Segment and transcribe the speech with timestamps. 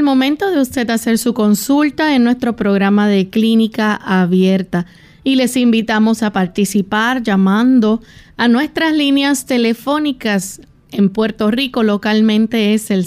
[0.00, 4.86] El momento de usted hacer su consulta en nuestro programa de clínica abierta.
[5.24, 8.00] Y les invitamos a participar llamando
[8.38, 10.62] a nuestras líneas telefónicas.
[10.90, 13.04] En Puerto Rico localmente es el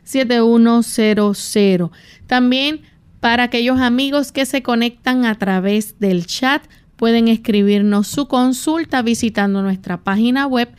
[0.03, 1.91] 763-7100.
[2.27, 2.81] También
[3.25, 6.61] para aquellos amigos que se conectan a través del chat,
[6.95, 10.69] pueden escribirnos su consulta visitando nuestra página web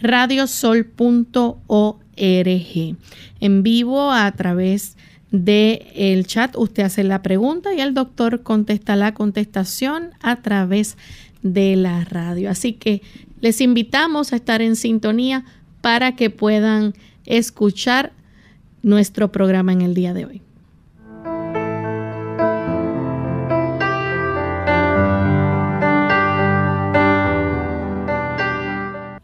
[0.00, 0.96] radiosol.org.
[3.38, 4.96] En vivo a través
[5.30, 10.96] del chat usted hace la pregunta y el doctor contesta la contestación a través
[11.44, 12.50] de la radio.
[12.50, 13.00] Así que
[13.40, 15.44] les invitamos a estar en sintonía
[15.80, 16.94] para que puedan
[17.26, 18.12] escuchar
[18.82, 20.42] nuestro programa en el día de hoy.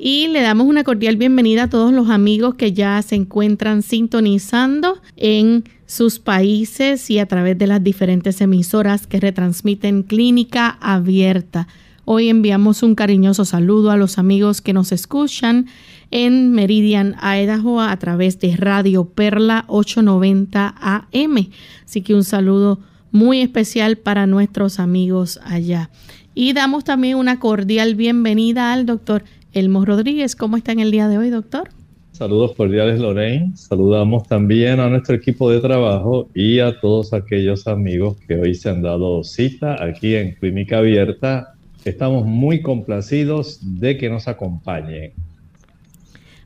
[0.00, 5.00] Y le damos una cordial bienvenida a todos los amigos que ya se encuentran sintonizando
[5.16, 11.66] en sus países y a través de las diferentes emisoras que retransmiten Clínica Abierta.
[12.04, 15.66] Hoy enviamos un cariñoso saludo a los amigos que nos escuchan
[16.12, 21.48] en Meridian, Idaho, a través de Radio Perla 890 AM.
[21.84, 22.78] Así que un saludo
[23.10, 25.90] muy especial para nuestros amigos allá.
[26.36, 30.36] Y damos también una cordial bienvenida al doctor Elmo Rodríguez.
[30.36, 31.70] ¿Cómo está en el día de hoy, doctor?
[32.12, 33.52] Saludos cordiales, Lorraine.
[33.54, 38.70] Saludamos también a nuestro equipo de trabajo y a todos aquellos amigos que hoy se
[38.70, 41.54] han dado cita aquí en Clínica Abierta.
[41.84, 45.12] Estamos muy complacidos de que nos acompañen.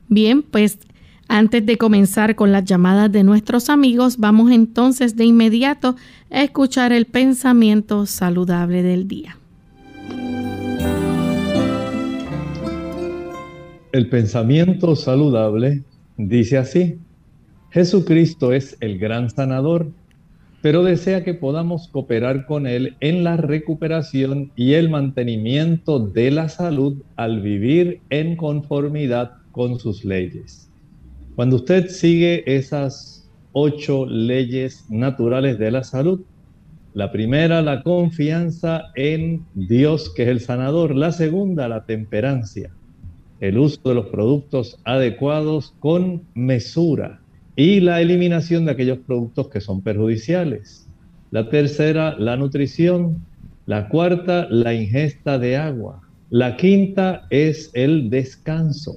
[0.07, 0.77] Bien, pues
[1.27, 5.95] antes de comenzar con las llamadas de nuestros amigos, vamos entonces de inmediato
[6.29, 9.37] a escuchar el pensamiento saludable del día.
[13.93, 15.83] El pensamiento saludable
[16.17, 16.97] dice así,
[17.69, 19.91] Jesucristo es el gran sanador,
[20.63, 26.49] pero desea que podamos cooperar con Él en la recuperación y el mantenimiento de la
[26.49, 30.71] salud al vivir en conformidad con sus leyes.
[31.35, 36.21] Cuando usted sigue esas ocho leyes naturales de la salud,
[36.95, 40.95] la primera, la confianza en Dios, que es el sanador.
[40.95, 42.71] La segunda, la temperancia
[43.43, 47.19] el uso de los productos adecuados con mesura
[47.57, 50.87] y la eliminación de aquellos productos que son perjudiciales.
[51.29, 53.17] La tercera, la nutrición.
[53.65, 56.01] La cuarta, la ingesta de agua.
[56.29, 58.95] La quinta es el descanso.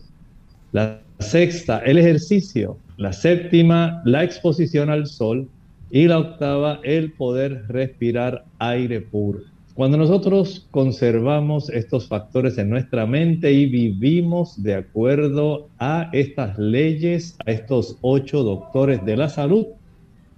[0.70, 2.78] La sexta, el ejercicio.
[2.98, 5.48] La séptima, la exposición al sol.
[5.90, 9.40] Y la octava, el poder respirar aire puro.
[9.76, 17.36] Cuando nosotros conservamos estos factores en nuestra mente y vivimos de acuerdo a estas leyes,
[17.44, 19.66] a estos ocho doctores de la salud,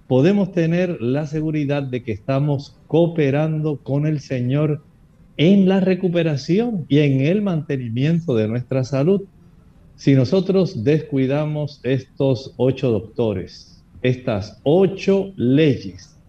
[0.09, 4.83] podemos tener la seguridad de que estamos cooperando con el Señor
[5.37, 9.21] en la recuperación y en el mantenimiento de nuestra salud.
[9.95, 16.19] Si nosotros descuidamos estos ocho doctores, estas ocho leyes,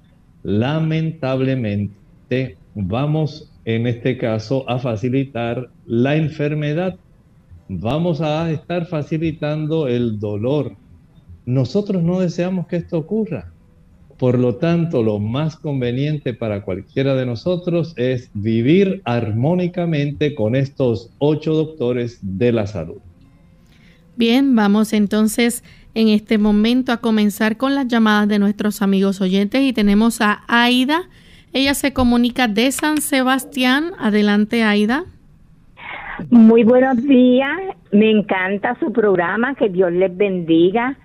[0.44, 6.96] lamentablemente vamos en este caso a facilitar la enfermedad,
[7.69, 10.76] vamos a estar facilitando el dolor.
[11.46, 13.52] Nosotros no deseamos que esto ocurra.
[14.19, 21.11] Por lo tanto, lo más conveniente para cualquiera de nosotros es vivir armónicamente con estos
[21.19, 22.99] ocho doctores de la salud.
[24.17, 25.64] Bien, vamos entonces
[25.94, 30.44] en este momento a comenzar con las llamadas de nuestros amigos oyentes y tenemos a
[30.46, 31.08] Aida.
[31.52, 33.91] Ella se comunica de San Sebastián.
[33.99, 35.02] Adelante, Aida.
[36.31, 37.58] Muy buenos días.
[37.91, 39.56] Me encanta su programa.
[39.56, 40.97] Que Dios les bendiga.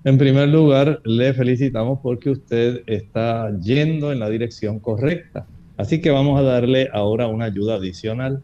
[0.06, 5.46] En primer lugar, le felicitamos porque usted está yendo en la dirección correcta.
[5.78, 8.42] Así que vamos a darle ahora una ayuda adicional.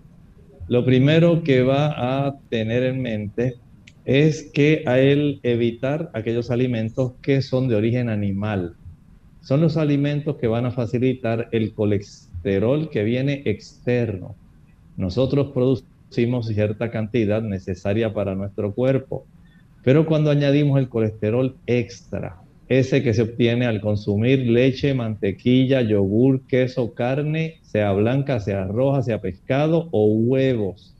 [0.69, 3.55] Lo primero que va a tener en mente
[4.09, 8.75] es que a él evitar aquellos alimentos que son de origen animal.
[9.41, 14.35] Son los alimentos que van a facilitar el colesterol que viene externo.
[14.97, 19.25] Nosotros producimos cierta cantidad necesaria para nuestro cuerpo
[19.83, 26.41] pero cuando añadimos el colesterol extra, ese que se obtiene al consumir leche, mantequilla, yogur,
[26.47, 30.93] queso, carne, sea blanca, sea roja, sea pescado o huevos,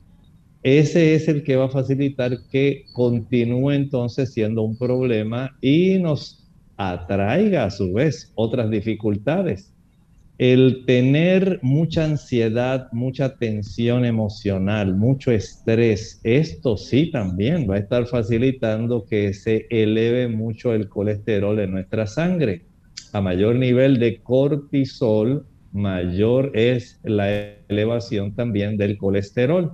[0.62, 6.46] ese es el que va a facilitar que continúe entonces siendo un problema y nos
[6.76, 9.72] atraiga a su vez otras dificultades
[10.40, 18.06] el tener mucha ansiedad, mucha tensión emocional, mucho estrés, esto sí también va a estar
[18.06, 22.62] facilitando que se eleve mucho el colesterol en nuestra sangre.
[23.12, 27.28] A mayor nivel de cortisol, mayor es la
[27.68, 29.72] elevación también del colesterol.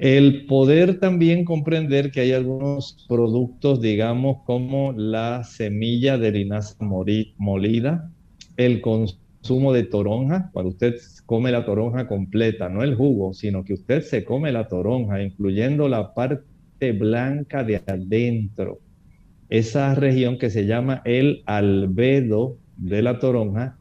[0.00, 6.74] El poder también comprender que hay algunos productos, digamos, como la semilla de linaza
[7.36, 8.10] molida,
[8.56, 10.94] el consumo de toronja, cuando usted
[11.26, 15.86] come la toronja completa, no el jugo, sino que usted se come la toronja, incluyendo
[15.86, 18.78] la parte blanca de adentro,
[19.50, 23.76] esa región que se llama el albedo de la toronja,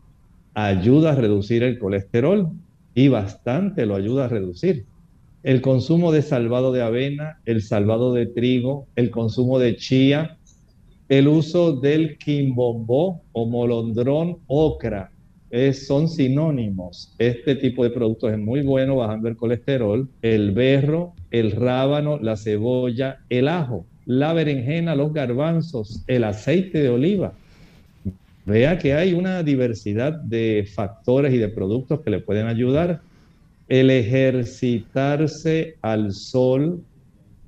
[0.53, 2.49] ayuda a reducir el colesterol
[2.93, 4.88] y bastante lo ayuda a reducir.
[5.43, 10.37] El consumo de salvado de avena, el salvado de trigo, el consumo de chía,
[11.07, 15.11] el uso del quimbombó o molondrón ocra,
[15.73, 17.13] son sinónimos.
[17.17, 22.37] Este tipo de productos es muy bueno bajando el colesterol, el berro, el rábano, la
[22.37, 27.33] cebolla, el ajo, la berenjena, los garbanzos, el aceite de oliva.
[28.45, 33.01] Vea que hay una diversidad de factores y de productos que le pueden ayudar.
[33.69, 36.83] El ejercitarse al sol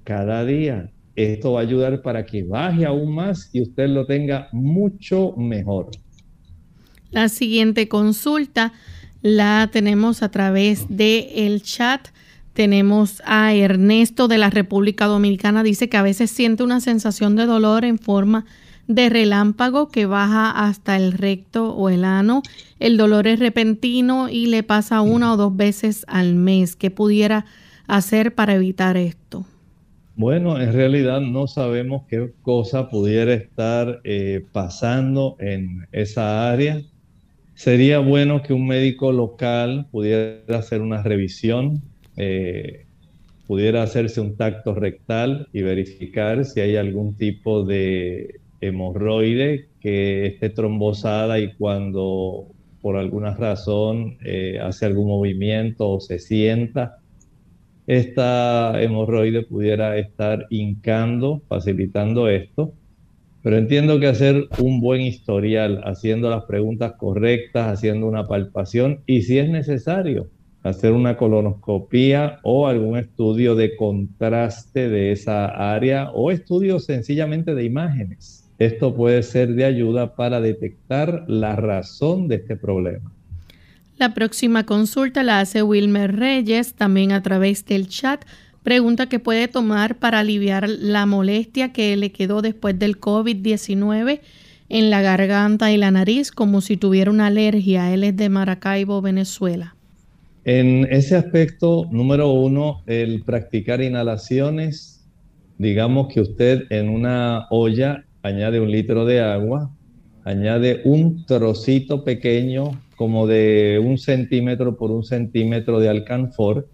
[0.03, 0.91] cada día.
[1.15, 5.89] Esto va a ayudar para que baje aún más y usted lo tenga mucho mejor.
[7.09, 8.71] La siguiente consulta
[9.21, 12.07] la tenemos a través de el chat.
[12.53, 15.63] Tenemos a Ernesto de la República Dominicana.
[15.63, 18.45] Dice que a veces siente una sensación de dolor en forma
[18.87, 22.41] de relámpago que baja hasta el recto o el ano.
[22.79, 26.75] El dolor es repentino y le pasa una o dos veces al mes.
[26.75, 27.45] ¿Qué pudiera
[27.87, 29.45] hacer para evitar esto?
[30.15, 36.81] Bueno, en realidad no sabemos qué cosa pudiera estar eh, pasando en esa área.
[37.55, 41.81] Sería bueno que un médico local pudiera hacer una revisión,
[42.17, 42.85] eh,
[43.47, 50.49] pudiera hacerse un tacto rectal y verificar si hay algún tipo de hemorroide que esté
[50.49, 52.47] trombosada y cuando
[52.81, 56.99] por alguna razón eh, hace algún movimiento o se sienta,
[57.87, 62.73] esta hemorroide pudiera estar hincando, facilitando esto.
[63.43, 69.23] Pero entiendo que hacer un buen historial, haciendo las preguntas correctas, haciendo una palpación y
[69.23, 70.29] si es necesario,
[70.63, 77.63] hacer una colonoscopía o algún estudio de contraste de esa área o estudio sencillamente de
[77.63, 78.40] imágenes.
[78.61, 83.11] Esto puede ser de ayuda para detectar la razón de este problema.
[83.97, 88.23] La próxima consulta la hace Wilmer Reyes también a través del chat
[88.61, 94.19] Pregunta que puede tomar para aliviar la molestia que le quedó después del COVID-19
[94.69, 97.91] en la garganta y la nariz, como si tuviera una alergia.
[97.91, 99.75] Él es de Maracaibo, Venezuela.
[100.45, 105.03] En ese aspecto, número uno, el practicar inhalaciones.
[105.57, 109.71] Digamos que usted en una olla añade un litro de agua,
[110.23, 116.67] añade un trocito pequeño como de un centímetro por un centímetro de alcanfor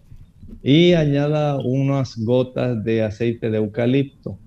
[0.62, 4.38] y añada unas gotas de aceite de eucalipto.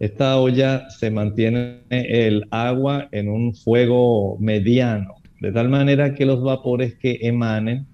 [0.00, 6.42] Esta olla se mantiene el agua en un fuego mediano, de tal manera que los
[6.42, 7.86] vapores que emanen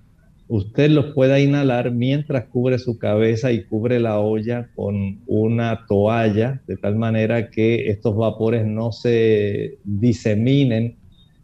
[0.48, 6.62] usted los pueda inhalar mientras cubre su cabeza y cubre la olla con una toalla,
[6.66, 10.96] de tal manera que estos vapores no se diseminen,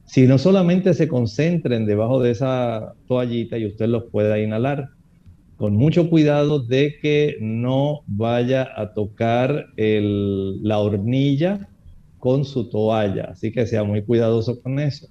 [0.06, 4.88] sino solamente se concentren debajo de esa toallita y usted los pueda inhalar.
[5.56, 11.68] Con mucho cuidado de que no vaya a tocar la hornilla
[12.18, 15.06] con su toalla, así que sea muy cuidadoso con eso.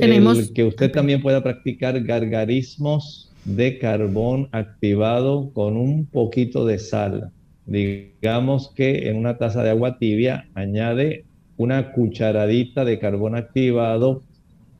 [0.00, 0.50] Tenemos...
[0.50, 7.30] que usted también pueda practicar gargarismos de carbón activado con un poquito de sal.
[7.66, 11.24] Digamos que en una taza de agua tibia añade
[11.56, 14.22] una cucharadita de carbón activado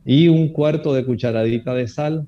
[0.04, 2.26] y un cuarto de cucharadita de sal.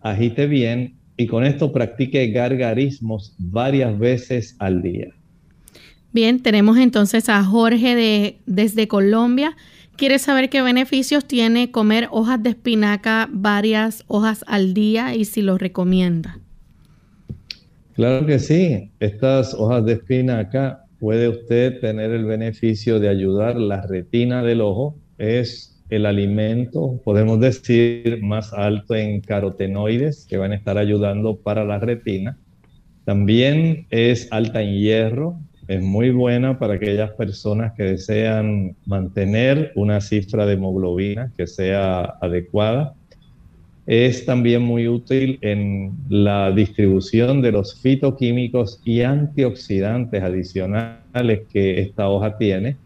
[0.00, 5.08] Agite bien y con esto practique gargarismos varias veces al día.
[6.12, 9.56] Bien, tenemos entonces a Jorge de, desde Colombia
[9.96, 15.40] ¿Quiere saber qué beneficios tiene comer hojas de espinaca varias hojas al día y si
[15.40, 16.40] lo recomienda?
[17.94, 18.90] Claro que sí.
[18.98, 24.96] Estas hojas de espinaca puede usted tener el beneficio de ayudar la retina del ojo.
[25.16, 31.64] Es el alimento, podemos decir, más alto en carotenoides que van a estar ayudando para
[31.64, 32.36] la retina.
[33.04, 40.00] También es alta en hierro, es muy buena para aquellas personas que desean mantener una
[40.00, 42.94] cifra de hemoglobina que sea adecuada.
[43.86, 52.08] Es también muy útil en la distribución de los fitoquímicos y antioxidantes adicionales que esta
[52.08, 52.76] hoja tiene,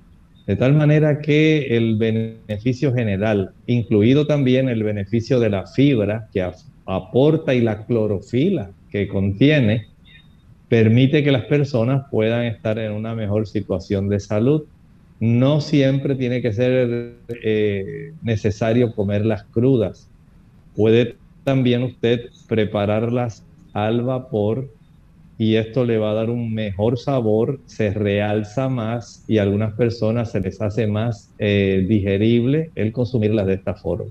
[0.46, 6.50] de tal manera que el beneficio general, incluido también el beneficio de la fibra que
[6.86, 9.88] aporta y la clorofila que contiene,
[10.68, 14.64] permite que las personas puedan estar en una mejor situación de salud.
[15.20, 20.08] No siempre tiene que ser eh, necesario comerlas crudas.
[20.76, 24.68] Puede también usted prepararlas al vapor
[25.38, 29.72] y esto le va a dar un mejor sabor, se realza más y a algunas
[29.74, 34.10] personas se les hace más eh, digerible el consumirlas de esta forma.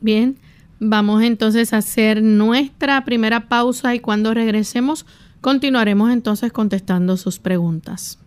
[0.00, 0.36] Bien,
[0.80, 5.04] vamos entonces a hacer nuestra primera pausa y cuando regresemos
[5.46, 8.18] Continuaremos entonces contestando sus preguntas.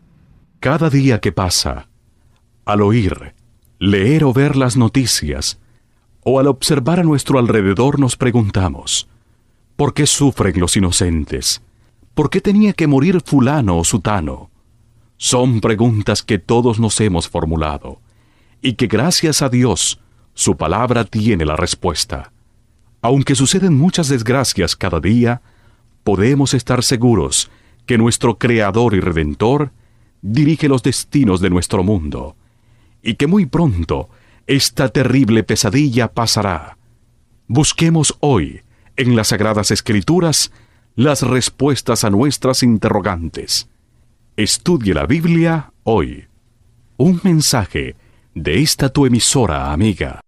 [0.62, 1.90] Cada día que pasa,
[2.64, 3.34] al oír,
[3.78, 5.60] leer o ver las noticias,
[6.24, 9.10] o al observar a nuestro alrededor nos preguntamos,
[9.76, 11.62] ¿por qué sufren los inocentes?
[12.14, 14.50] ¿Por qué tenía que morir fulano o sutano?
[15.18, 18.00] Son preguntas que todos nos hemos formulado,
[18.62, 20.00] y que gracias a Dios,
[20.36, 22.32] su palabra tiene la respuesta.
[23.02, 25.42] Aunque suceden muchas desgracias cada día,
[26.04, 27.50] podemos estar seguros
[27.86, 29.72] que nuestro Creador y Redentor
[30.22, 32.36] dirige los destinos de nuestro mundo
[33.02, 34.10] y que muy pronto
[34.48, 36.78] esta terrible pesadilla pasará.
[37.48, 38.62] Busquemos hoy
[38.96, 40.52] en las Sagradas Escrituras
[40.96, 43.70] las respuestas a nuestras interrogantes.
[44.36, 46.26] Estudie la Biblia hoy.
[46.98, 47.96] Un mensaje
[48.36, 50.22] de esta tu emisora amiga.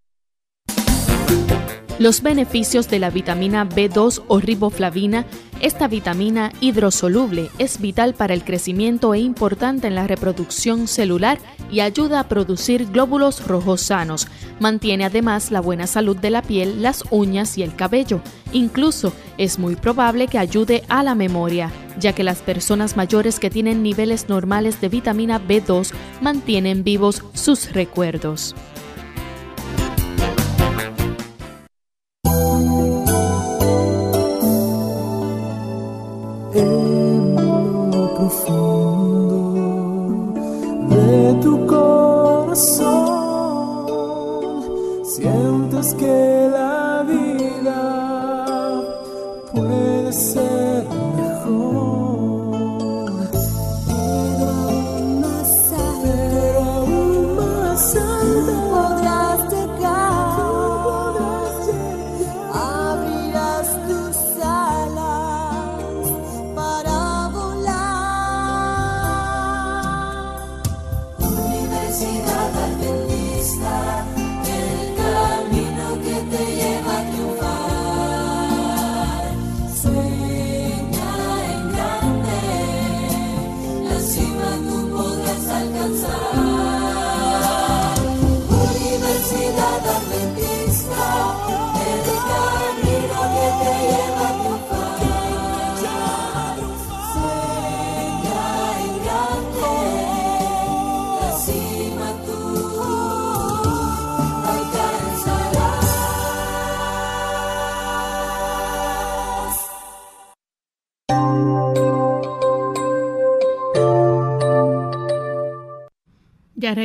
[1.99, 5.25] Los beneficios de la vitamina B2 o riboflavina
[5.61, 11.37] esta vitamina hidrosoluble es vital para el crecimiento e importante en la reproducción celular
[11.71, 14.27] y ayuda a producir glóbulos rojos sanos.
[14.59, 18.21] Mantiene además la buena salud de la piel, las uñas y el cabello.
[18.51, 23.49] Incluso es muy probable que ayude a la memoria, ya que las personas mayores que
[23.49, 25.91] tienen niveles normales de vitamina B2
[26.21, 28.55] mantienen vivos sus recuerdos.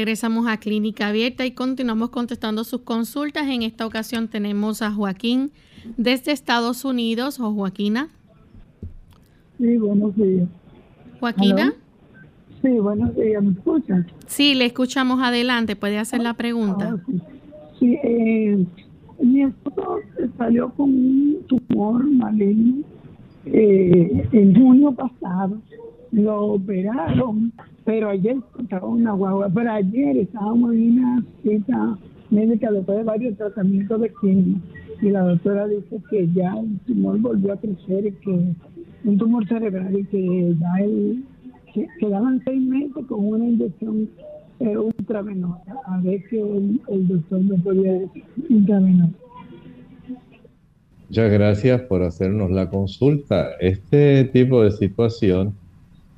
[0.06, 3.48] Regresamos a Clínica Abierta y continuamos contestando sus consultas.
[3.48, 5.50] En esta ocasión tenemos a Joaquín
[5.96, 7.40] desde Estados Unidos.
[7.40, 8.08] ¿O Joaquina?
[9.58, 10.48] Sí, buenos días.
[11.18, 11.74] ¿Joaquina?
[12.62, 13.42] Sí, buenos días.
[13.42, 14.06] ¿Me escuchan?
[14.28, 15.74] Sí, le escuchamos adelante.
[15.74, 16.94] ¿Puede hacer la pregunta?
[16.96, 17.12] Ah,
[17.80, 18.64] sí, eh,
[19.20, 19.98] mi esposo
[20.38, 22.84] salió con un tumor maligno
[23.44, 25.60] eh, en junio pasado.
[26.12, 27.52] Lo operaron,
[27.86, 29.48] pero ayer estaba una guagua.
[29.54, 31.96] Pero ayer estábamos en una cita
[32.30, 34.58] médica después de varios tratamientos de quimio.
[35.00, 38.54] Y la doctora dice que ya el tumor volvió a crecer y que
[39.04, 41.24] un tumor cerebral y que ya el,
[41.72, 44.10] que, quedaban seis meses con una inyección
[44.58, 45.76] eh, ultravenosa.
[45.86, 49.12] A ver que el, doctor me podía decir intravenosa.
[51.08, 53.50] Muchas gracias por hacernos la consulta.
[53.60, 55.54] Este tipo de situación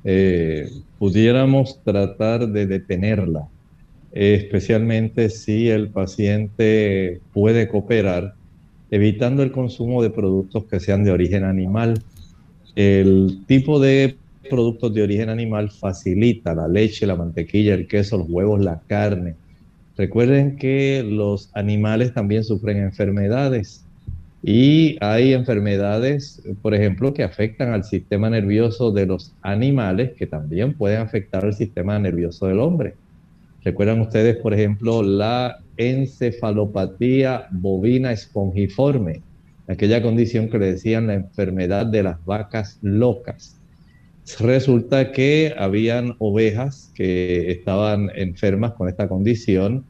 [0.03, 0.67] eh,
[0.99, 3.47] pudiéramos tratar de detenerla,
[4.11, 8.35] especialmente si el paciente puede cooperar,
[8.91, 12.03] evitando el consumo de productos que sean de origen animal.
[12.75, 14.17] El tipo de
[14.49, 19.35] productos de origen animal facilita la leche, la mantequilla, el queso, los huevos, la carne.
[19.95, 23.85] Recuerden que los animales también sufren enfermedades
[24.41, 30.73] y hay enfermedades, por ejemplo, que afectan al sistema nervioso de los animales, que también
[30.73, 32.95] pueden afectar al sistema nervioso del hombre.
[33.63, 39.21] Recuerdan ustedes, por ejemplo, la encefalopatía bovina espongiforme,
[39.67, 43.57] aquella condición que le decían la enfermedad de las vacas locas.
[44.39, 49.83] Resulta que habían ovejas que estaban enfermas con esta condición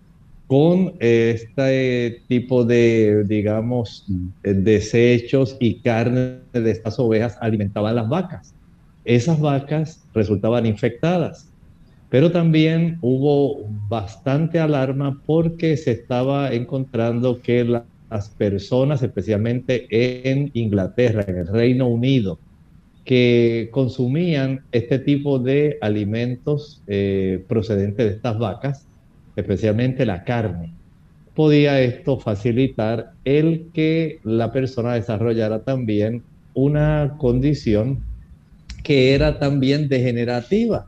[0.49, 4.07] con este tipo de, digamos,
[4.41, 8.55] desechos y carne de estas ovejas alimentaban las vacas.
[9.05, 11.47] Esas vacas resultaban infectadas,
[12.09, 17.63] pero también hubo bastante alarma porque se estaba encontrando que
[18.09, 22.39] las personas, especialmente en Inglaterra, en el Reino Unido,
[23.05, 28.88] que consumían este tipo de alimentos eh, procedentes de estas vacas,
[29.35, 30.73] especialmente la carne,
[31.35, 38.03] podía esto facilitar el que la persona desarrollara también una condición
[38.83, 40.87] que era también degenerativa.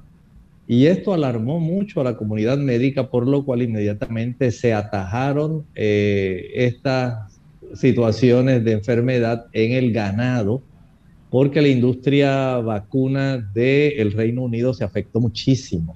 [0.68, 6.50] Y esto alarmó mucho a la comunidad médica, por lo cual inmediatamente se atajaron eh,
[6.56, 7.40] estas
[7.74, 10.62] situaciones de enfermedad en el ganado,
[11.30, 15.96] porque la industria vacuna del Reino Unido se afectó muchísimo.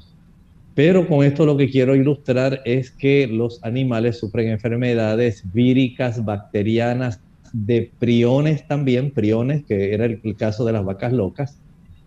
[0.76, 7.22] Pero con esto lo que quiero ilustrar es que los animales sufren enfermedades víricas, bacterianas,
[7.54, 11.58] de priones también, priones, que era el, caso de las vacas locas.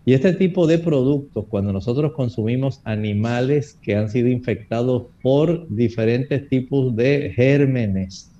[0.05, 6.47] Y este tipo de productos, cuando nosotros consumimos animales que han sido infectados por diferentes
[6.49, 8.31] tipos de gérmenes,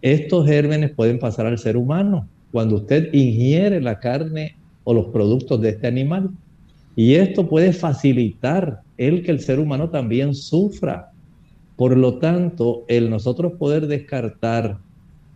[0.00, 5.60] estos gérmenes pueden pasar al ser humano cuando usted ingiere la carne o los productos
[5.60, 6.30] de este animal.
[6.96, 11.10] Y esto puede facilitar el que el ser humano también sufra.
[11.76, 14.78] Por lo tanto, el nosotros poder descartar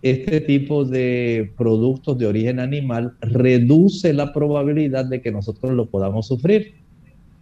[0.02, 6.28] este tipo de productos de origen animal reduce la probabilidad de que nosotros lo podamos
[6.28, 6.74] sufrir.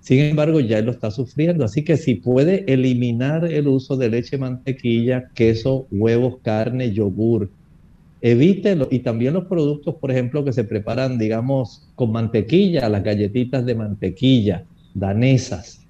[0.01, 1.65] Sin embargo, ya él lo está sufriendo.
[1.65, 7.51] Así que si puede eliminar el uso de leche, mantequilla, queso, huevos, carne, yogur,
[8.21, 8.89] evítelo.
[8.91, 13.75] Y también los productos, por ejemplo, que se preparan, digamos, con mantequilla, las galletitas de
[13.75, 15.87] mantequilla, danesas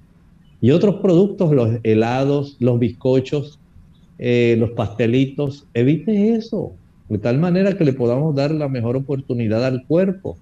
[0.61, 3.59] y otros productos, los helados, los bizcochos,
[4.19, 6.73] eh, los pastelitos, evite eso,
[7.09, 10.39] de tal manera que le podamos dar la mejor oportunidad al cuerpo.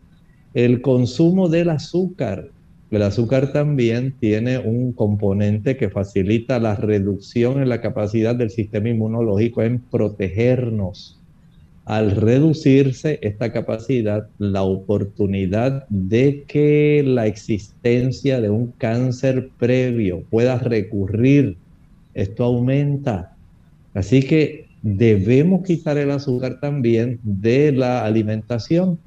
[0.55, 2.49] El consumo del azúcar,
[2.91, 8.89] el azúcar también tiene un componente que facilita la reducción en la capacidad del sistema
[8.89, 11.14] inmunológico en protegernos
[11.85, 20.59] al reducirse esta capacidad, la oportunidad de que la existencia de un cáncer previo pueda
[20.59, 21.57] recurrir,
[22.15, 23.37] esto aumenta.
[23.93, 28.99] Así que debemos quitar el azúcar también de la alimentación.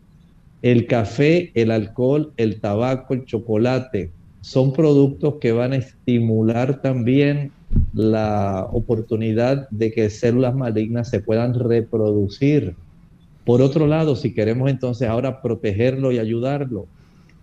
[0.62, 4.12] El café, el alcohol, el tabaco, el chocolate
[4.42, 7.52] son productos que van a estimular también
[7.94, 12.76] la oportunidad de que células malignas se puedan reproducir.
[13.46, 16.88] Por otro lado, si queremos entonces ahora protegerlo y ayudarlo,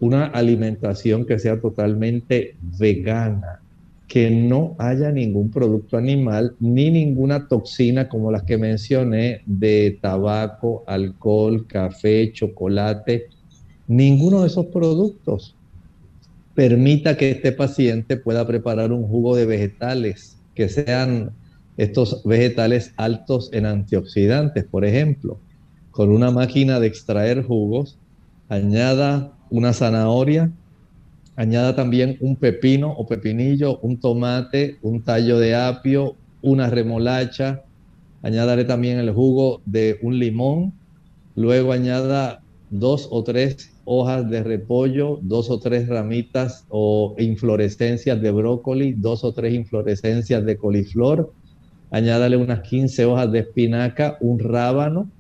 [0.00, 3.60] una alimentación que sea totalmente vegana,
[4.06, 10.84] que no haya ningún producto animal ni ninguna toxina como las que mencioné de tabaco,
[10.87, 13.28] alcohol, café, chocolate,
[13.88, 15.54] ninguno de esos productos
[16.54, 21.32] permita que este paciente pueda preparar un jugo de vegetales que sean
[21.76, 25.38] estos vegetales altos en antioxidantes, por ejemplo.
[25.90, 27.98] Con una máquina de extraer jugos,
[28.48, 30.52] añada una zanahoria,
[31.36, 37.62] añada también un pepino o pepinillo, un tomate, un tallo de apio, una remolacha,
[38.22, 40.72] añádale también el jugo de un limón,
[41.34, 48.30] luego añada dos o tres hojas de repollo, dos o tres ramitas o inflorescencias de
[48.30, 51.32] brócoli, dos o tres inflorescencias de coliflor,
[51.90, 55.10] añádale unas 15 hojas de espinaca, un rábano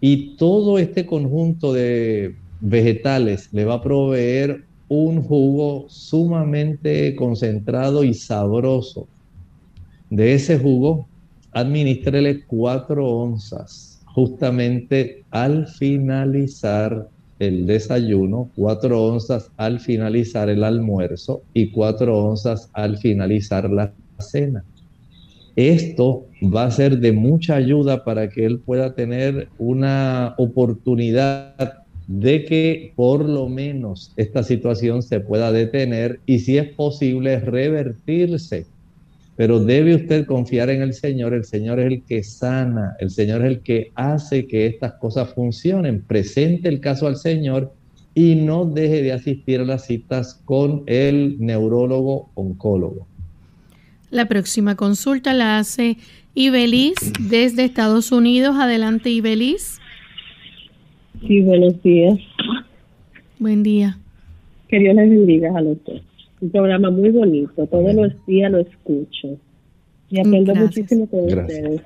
[0.00, 8.14] y todo este conjunto de vegetales le va a proveer un jugo sumamente concentrado y
[8.14, 9.08] sabroso.
[10.10, 11.08] De ese jugo,
[11.52, 21.70] administrele cuatro onzas justamente al finalizar el desayuno, cuatro onzas al finalizar el almuerzo y
[21.70, 24.64] cuatro onzas al finalizar la cena.
[25.56, 32.44] Esto va a ser de mucha ayuda para que él pueda tener una oportunidad de
[32.44, 38.66] que por lo menos esta situación se pueda detener y si es posible revertirse.
[39.36, 43.44] Pero debe usted confiar en el Señor, el Señor es el que sana, el Señor
[43.44, 46.02] es el que hace que estas cosas funcionen.
[46.02, 47.72] Presente el caso al Señor
[48.14, 53.08] y no deje de asistir a las citas con el neurólogo oncólogo.
[54.10, 55.96] La próxima consulta la hace
[56.34, 58.54] Ibelis desde Estados Unidos.
[58.56, 59.80] Adelante, Ibelis.
[61.26, 62.18] Sí, buenos días.
[63.40, 63.98] Buen día.
[64.68, 66.00] Que Dios les bendiga a los dos.
[66.44, 67.66] Un programa muy bonito.
[67.66, 69.38] Todos los días lo escucho.
[70.10, 71.80] Y aprendo muchísimo con ustedes.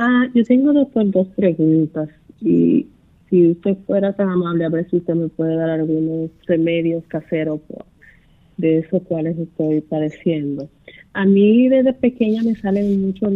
[0.00, 2.08] Ah, yo tengo, doctor, dos preguntas.
[2.40, 2.88] Y
[3.30, 7.60] si usted fuera tan amable, a ver si usted me puede dar algunos remedios caseros
[8.56, 10.68] de esos cuales estoy padeciendo.
[11.12, 13.34] A mí desde pequeña me salen muchos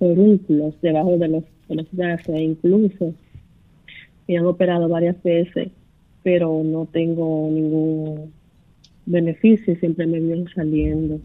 [0.00, 3.14] forúnculos debajo de los de incluso
[4.26, 5.68] me han operado varias veces,
[6.26, 8.32] pero no tengo ningún
[9.06, 11.20] beneficio, siempre me vienen saliendo.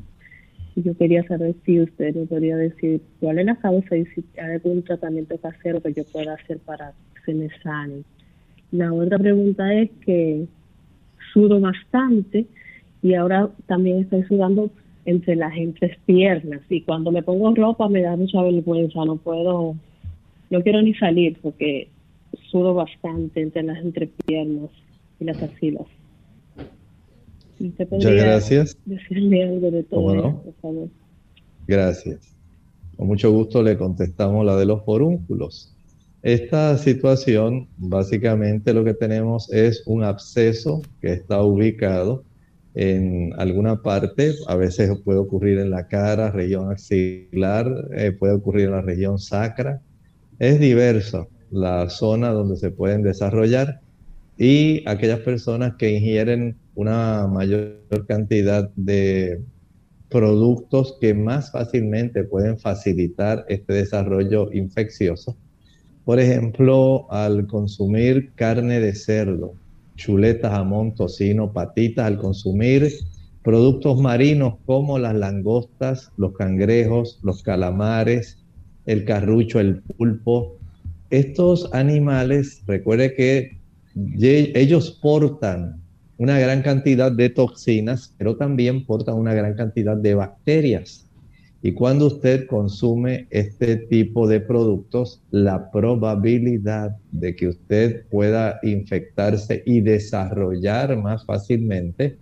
[0.75, 4.51] Yo quería saber si usted me podría decir cuál es la causa y si hay
[4.51, 8.03] algún tratamiento casero que yo pueda hacer para que se me sane.
[8.71, 10.45] La otra pregunta es que
[11.33, 12.45] sudo bastante
[13.01, 14.69] y ahora también estoy sudando
[15.05, 19.75] entre las entre piernas y cuando me pongo ropa me da mucha vergüenza, no puedo
[20.51, 21.87] no quiero ni salir porque
[22.51, 24.69] sudo bastante entre las entrepiernas
[25.21, 25.85] y las axilas.
[27.59, 28.77] Muchas gracias.
[28.85, 30.89] Decirle algo de todo por favor.
[31.67, 32.35] Gracias.
[32.97, 35.75] Con mucho gusto le contestamos la de los forúnculos.
[36.23, 42.23] Esta situación, básicamente lo que tenemos es un absceso que está ubicado
[42.73, 48.65] en alguna parte, a veces puede ocurrir en la cara, región axilar, eh, puede ocurrir
[48.67, 49.81] en la región sacra,
[50.39, 53.81] es diversa la zona donde se pueden desarrollar
[54.37, 59.41] y aquellas personas que ingieren una mayor cantidad de
[60.09, 65.37] productos que más fácilmente pueden facilitar este desarrollo infeccioso.
[66.03, 69.53] Por ejemplo, al consumir carne de cerdo,
[69.95, 72.91] chuletas, jamón, tocino, patitas, al consumir
[73.43, 78.37] productos marinos como las langostas, los cangrejos, los calamares,
[78.85, 80.57] el carrucho, el pulpo.
[81.09, 83.60] Estos animales, recuerde que
[83.95, 85.81] ellos portan
[86.17, 91.07] una gran cantidad de toxinas, pero también portan una gran cantidad de bacterias.
[91.63, 99.61] Y cuando usted consume este tipo de productos, la probabilidad de que usted pueda infectarse
[99.65, 102.17] y desarrollar más fácilmente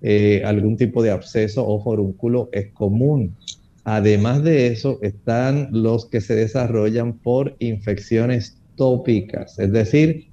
[0.00, 3.36] eh, algún tipo de absceso o forúnculo es común.
[3.84, 10.31] Además de eso, están los que se desarrollan por infecciones tópicas, es decir,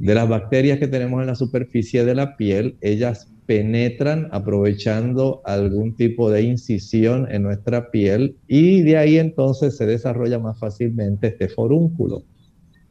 [0.00, 5.94] de las bacterias que tenemos en la superficie de la piel, ellas penetran aprovechando algún
[5.94, 11.48] tipo de incisión en nuestra piel y de ahí entonces se desarrolla más fácilmente este
[11.48, 12.24] forúnculo.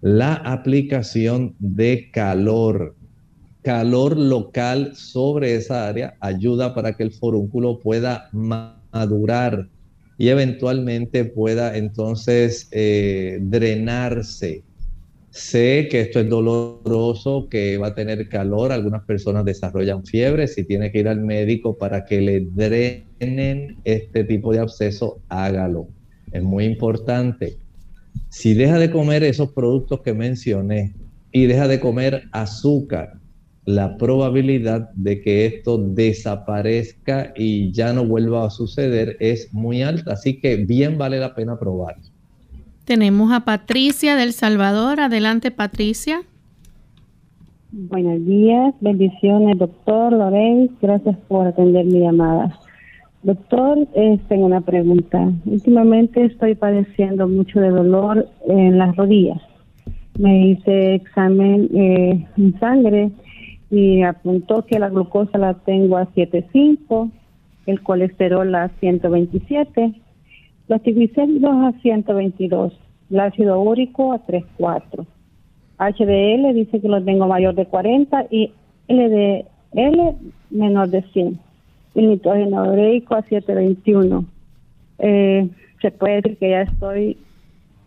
[0.02, 2.96] La aplicación de calor,
[3.64, 9.68] calor local sobre esa área ayuda para que el forúnculo pueda madurar
[10.20, 14.64] y eventualmente pueda entonces eh, drenarse.
[15.32, 20.64] Sé que esto es doloroso, que va a tener calor, algunas personas desarrollan fiebre, si
[20.64, 25.88] tiene que ir al médico para que le drenen este tipo de absceso, hágalo.
[26.32, 27.58] Es muy importante.
[28.30, 30.96] Si deja de comer esos productos que mencioné
[31.32, 33.20] y deja de comer azúcar,
[33.66, 40.14] la probabilidad de que esto desaparezca y ya no vuelva a suceder es muy alta.
[40.14, 41.96] Así que bien vale la pena probar.
[42.90, 45.00] Tenemos a Patricia del Salvador.
[45.00, 46.24] Adelante, Patricia.
[47.72, 50.72] Buenos días, bendiciones, doctor Lorenz.
[50.82, 52.60] Gracias por atender mi llamada.
[53.22, 55.32] Doctor, eh, tengo una pregunta.
[55.46, 59.40] Últimamente estoy padeciendo mucho de dolor en las rodillas.
[60.18, 63.12] Me hice examen eh, en sangre
[63.70, 67.12] y apuntó que la glucosa la tengo a 7.5,
[67.68, 69.94] el colesterol a 127,
[70.70, 72.74] los triglicéridos a 122,
[73.10, 75.06] el ácido úrico a 3.4.
[75.80, 78.52] HDL dice que lo tengo mayor de 40 y
[78.88, 80.16] LDL
[80.52, 81.40] menor de 100.
[81.96, 84.26] El nitrógeno ureico a 721.
[85.00, 85.50] Eh,
[85.82, 87.18] se puede decir que ya estoy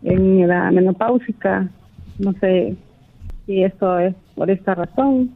[0.03, 1.69] en la menopáusica.
[2.19, 2.75] No sé
[3.45, 5.31] si esto es por esta razón.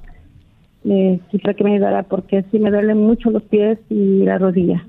[0.84, 4.86] Eh, quisiera que me ayudara porque sí me duelen mucho los pies y la rodilla.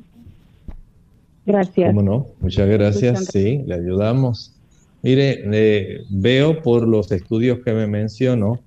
[1.48, 1.88] Gracias.
[1.88, 2.26] ¿Cómo no?
[2.40, 3.24] Muchas gracias.
[3.24, 4.54] Sí, le ayudamos.
[5.02, 8.60] Mire, eh, veo por los estudios que me mencionó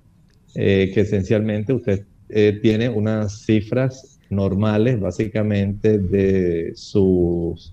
[0.56, 7.72] eh, que esencialmente usted eh, tiene unas cifras normales, básicamente, de sus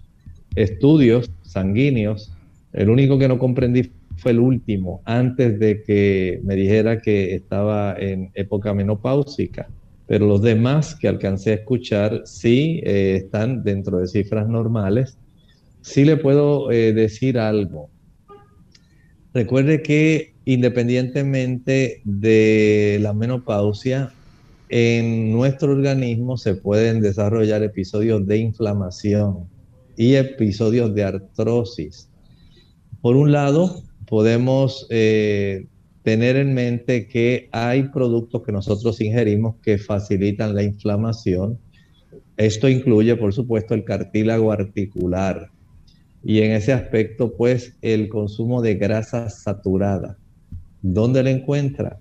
[0.56, 2.32] estudios sanguíneos.
[2.72, 7.95] El único que no comprendí fue el último, antes de que me dijera que estaba
[7.98, 9.67] en época menopáusica.
[10.10, 15.17] Pero los demás que alcancé a escuchar sí están dentro de cifras normales.
[15.82, 17.89] Sí le puedo decir algo
[19.34, 24.12] Recuerde que independientemente de la menopausia,
[24.69, 29.48] en nuestro organismo se pueden desarrollar episodios de inflamación
[29.95, 32.10] y episodios de artrosis.
[33.02, 35.67] Por un lado, podemos eh,
[36.04, 41.60] tener en mente que hay productos que nosotros ingerimos que facilitan la inflamación.
[42.38, 45.52] Esto incluye, por supuesto, el cartílago articular,
[46.24, 50.18] y en ese aspecto, pues, el consumo de grasa saturada.
[50.82, 52.00] ¿Dónde le encuentra?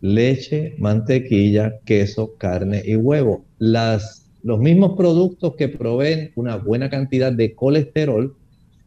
[0.00, 3.44] Leche, mantequilla, queso, carne y huevo.
[3.58, 8.36] Las, los mismos productos que proveen una buena cantidad de colesterol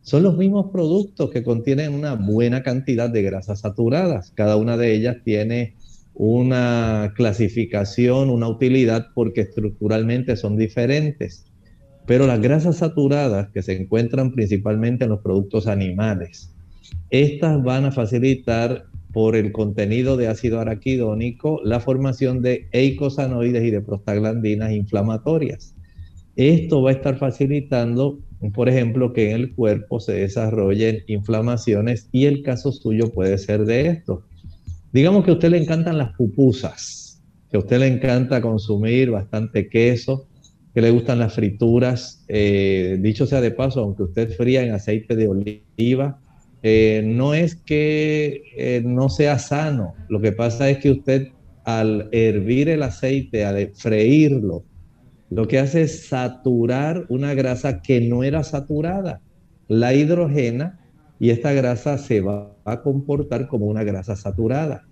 [0.08, 4.32] son los mismos productos que contienen una buena cantidad de grasas saturadas.
[4.34, 5.76] Cada una de ellas tiene
[6.14, 11.44] una clasificación, una utilidad, porque estructuralmente son diferentes.
[12.06, 16.56] Pero las grasas saturadas que se encuentran principalmente en los productos animales,
[17.10, 23.72] estas van a facilitar por el contenido de ácido araquidónico la formación de eicosanoides y
[23.72, 25.76] de prostaglandinas inflamatorias.
[26.38, 28.20] Esto va a estar facilitando,
[28.54, 33.66] por ejemplo, que en el cuerpo se desarrollen inflamaciones y el caso suyo puede ser
[33.66, 34.24] de esto.
[34.94, 39.70] Digamos que a usted le encantan las pupusas, que a usted le encanta consumir bastante
[39.70, 40.28] queso,
[40.74, 42.24] que le gustan las frituras.
[42.28, 46.20] Eh, dicho sea de paso, aunque usted fría en aceite de oliva,
[46.62, 49.96] eh, no es que eh, no sea sano.
[50.10, 51.30] Lo que pasa es que usted
[51.64, 54.64] al hervir el aceite, al freírlo,
[55.30, 59.22] lo que hace es saturar una grasa que no era saturada.
[59.68, 60.80] La hidrogena
[61.20, 64.84] y esta grasa se va a comportar como una grasa saturada.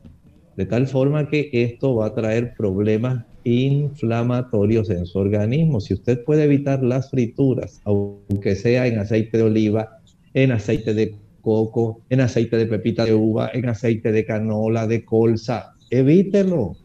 [0.57, 5.79] De tal forma que esto va a traer problemas inflamatorios en su organismo.
[5.79, 9.99] Si usted puede evitar las frituras, aunque sea en aceite de oliva,
[10.33, 15.05] en aceite de coco, en aceite de pepita de uva, en aceite de canola, de
[15.05, 16.75] colza, evítelo.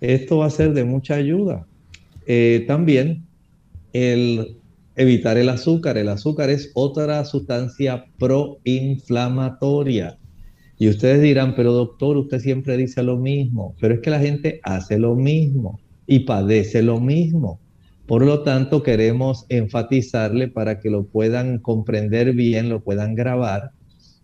[0.00, 1.66] Esto va a ser de mucha ayuda.
[2.28, 3.26] Eh, también
[3.92, 4.58] el
[4.98, 5.96] evitar el azúcar.
[5.96, 10.18] El azúcar es otra sustancia proinflamatoria.
[10.76, 14.60] Y ustedes dirán, pero doctor, usted siempre dice lo mismo, pero es que la gente
[14.62, 17.58] hace lo mismo y padece lo mismo.
[18.06, 23.70] Por lo tanto, queremos enfatizarle para que lo puedan comprender bien, lo puedan grabar,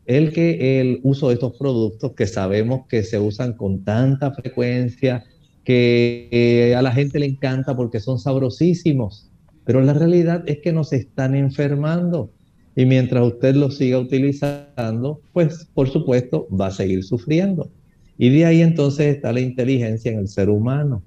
[0.06, 5.24] el que el uso de estos productos que sabemos que se usan con tanta frecuencia,
[5.64, 9.30] que eh, a la gente le encanta porque son sabrosísimos,
[9.64, 12.30] pero la realidad es que nos están enfermando.
[12.76, 17.70] Y mientras usted los siga utilizando, pues por supuesto va a seguir sufriendo.
[18.18, 21.02] Y de ahí entonces está la inteligencia en el ser humano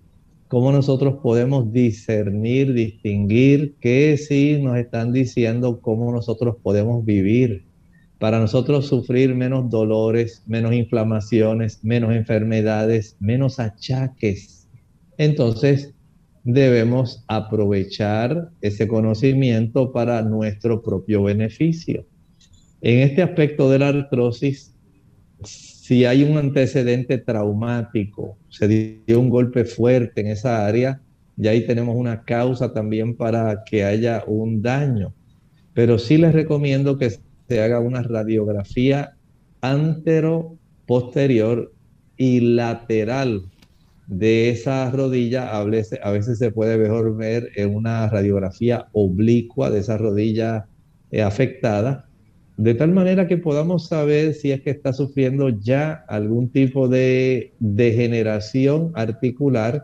[0.48, 7.66] cómo nosotros podemos discernir, distinguir qué sí nos están diciendo, cómo nosotros podemos vivir,
[8.20, 14.68] para nosotros sufrir menos dolores, menos inflamaciones, menos enfermedades, menos achaques.
[15.18, 15.94] Entonces,
[16.44, 22.06] debemos aprovechar ese conocimiento para nuestro propio beneficio.
[22.82, 24.74] En este aspecto de la artrosis,
[25.44, 31.02] si hay un antecedente traumático, se dio un golpe fuerte en esa área,
[31.38, 35.14] y ahí tenemos una causa también para que haya un daño.
[35.74, 37.12] Pero sí les recomiendo que
[37.48, 39.14] se haga una radiografía
[39.62, 41.74] antero, posterior
[42.18, 43.44] y lateral
[44.08, 45.58] de esa rodilla.
[45.58, 50.68] A veces, a veces se puede mejor ver en una radiografía oblicua de esa rodilla
[51.12, 52.10] eh, afectada,
[52.58, 57.54] de tal manera que podamos saber si es que está sufriendo ya algún tipo de
[57.60, 59.84] degeneración articular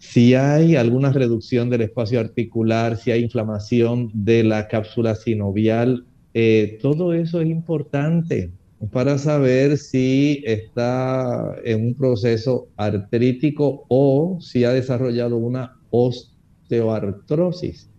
[0.00, 6.78] si hay alguna reducción del espacio articular, si hay inflamación de la cápsula sinovial, eh,
[6.80, 8.50] todo eso es importante
[8.92, 17.90] para saber si está en un proceso artrítico o si ha desarrollado una osteoartrosis.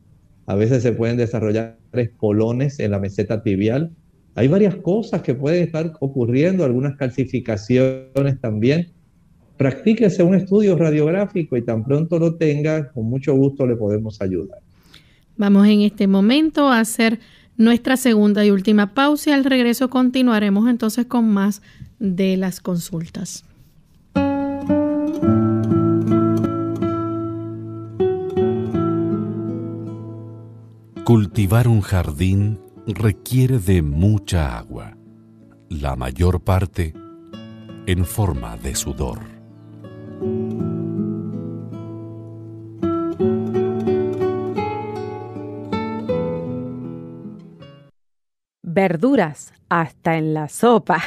[0.48, 3.92] A veces se pueden desarrollar espolones en la meseta tibial.
[4.36, 8.92] Hay varias cosas que pueden estar ocurriendo, algunas calcificaciones también
[9.62, 14.58] practíquese un estudio radiográfico y tan pronto lo tenga, con mucho gusto le podemos ayudar.
[15.38, 17.20] Vamos en este momento a hacer
[17.58, 21.62] nuestra segunda y última pausa y al regreso continuaremos entonces con más
[22.00, 23.44] de las consultas.
[31.04, 34.96] Cultivar un jardín requiere de mucha agua,
[35.70, 36.94] la mayor parte
[37.86, 39.20] en forma de sudor.
[48.74, 51.04] Verduras, hasta en la sopa.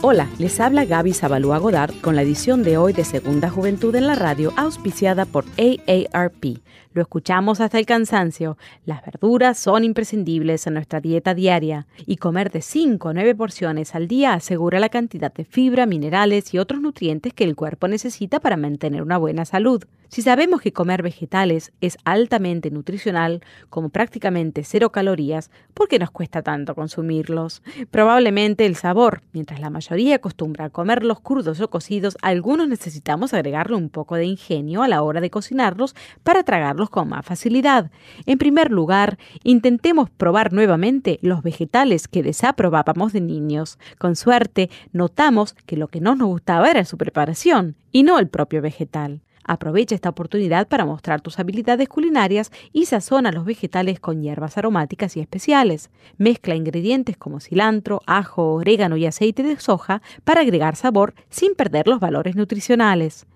[0.00, 4.06] Hola, les habla Gaby Zabalúa Godard con la edición de hoy de Segunda Juventud en
[4.06, 6.60] la Radio, auspiciada por AARP
[6.92, 8.56] lo escuchamos hasta el cansancio.
[8.84, 13.94] Las verduras son imprescindibles en nuestra dieta diaria y comer de 5 a 9 porciones
[13.94, 18.40] al día asegura la cantidad de fibra, minerales y otros nutrientes que el cuerpo necesita
[18.40, 19.84] para mantener una buena salud.
[20.08, 26.10] Si sabemos que comer vegetales es altamente nutricional, como prácticamente cero calorías, ¿por qué nos
[26.10, 27.62] cuesta tanto consumirlos?
[27.92, 29.22] Probablemente el sabor.
[29.32, 34.24] Mientras la mayoría acostumbra a comerlos crudos o cocidos, algunos necesitamos agregarle un poco de
[34.24, 37.90] ingenio a la hora de cocinarlos para tragarlos con más facilidad.
[38.24, 43.78] En primer lugar, intentemos probar nuevamente los vegetales que desaprobábamos de niños.
[43.98, 48.28] Con suerte, notamos que lo que no nos gustaba era su preparación y no el
[48.28, 49.20] propio vegetal.
[49.44, 55.16] Aprovecha esta oportunidad para mostrar tus habilidades culinarias y sazona los vegetales con hierbas aromáticas
[55.16, 55.90] y especiales.
[56.18, 61.88] Mezcla ingredientes como cilantro, ajo, orégano y aceite de soja para agregar sabor sin perder
[61.88, 63.26] los valores nutricionales.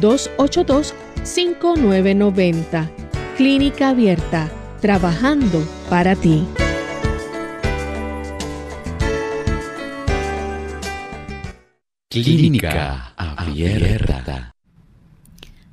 [0.00, 2.90] 282 5990.
[3.36, 5.58] Clínica Abierta, trabajando
[5.88, 6.44] para ti.
[12.10, 14.54] Clínica Abierta.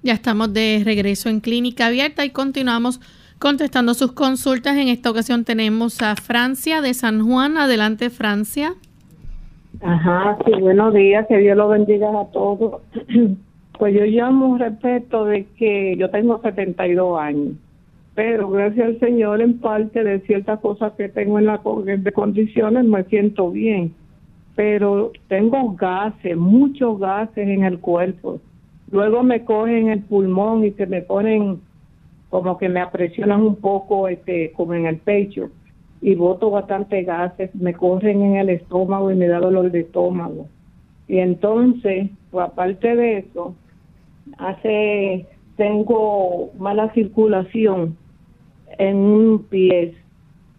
[0.03, 2.99] Ya estamos de regreso en Clínica Abierta y continuamos
[3.39, 4.77] contestando sus consultas.
[4.77, 7.57] En esta ocasión tenemos a Francia de San Juan.
[7.57, 8.75] Adelante, Francia.
[9.81, 12.81] Ajá, sí, buenos días, que Dios lo bendiga a todos.
[13.77, 17.53] Pues yo llamo respecto de que yo tengo 72 años,
[18.13, 22.85] pero gracias al Señor en parte de ciertas cosas que tengo en la de condiciones
[22.85, 23.93] me siento bien,
[24.55, 28.39] pero tengo gases, muchos gases en el cuerpo.
[28.91, 31.59] Luego me cogen el pulmón y se me ponen
[32.29, 35.49] como que me apresionan un poco este como en el pecho
[36.01, 40.47] y boto bastante gases, me corren en el estómago y me da dolor de estómago.
[41.07, 43.55] Y entonces, pues aparte de eso,
[44.37, 45.25] hace
[45.57, 47.97] tengo mala circulación
[48.77, 49.95] en un pie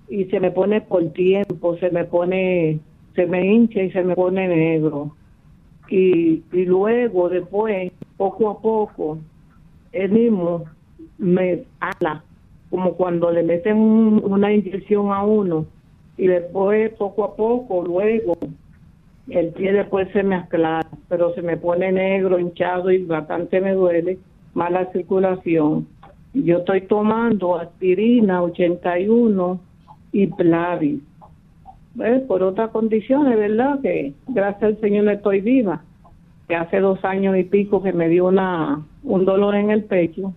[0.09, 2.79] y se me pone por tiempo, se me pone,
[3.15, 5.15] se me hincha y se me pone negro.
[5.89, 9.19] y, y luego después, poco a poco,
[9.93, 10.65] el mismo
[11.19, 12.25] me ala,
[12.71, 15.67] como cuando le meten una inyección a uno
[16.17, 18.37] y después poco a poco, luego
[19.29, 23.73] el pie después se me aclara, pero se me pone negro, hinchado y bastante me
[23.73, 24.19] duele,
[24.55, 25.87] mala circulación.
[26.33, 29.61] Yo estoy tomando aspirina 81
[30.13, 31.03] y Plavix.
[32.29, 33.81] Por otras condiciones, ¿verdad?
[33.81, 35.83] Que gracias al Señor estoy viva.
[36.47, 40.35] Que hace dos años y pico que me dio una un dolor en el pecho,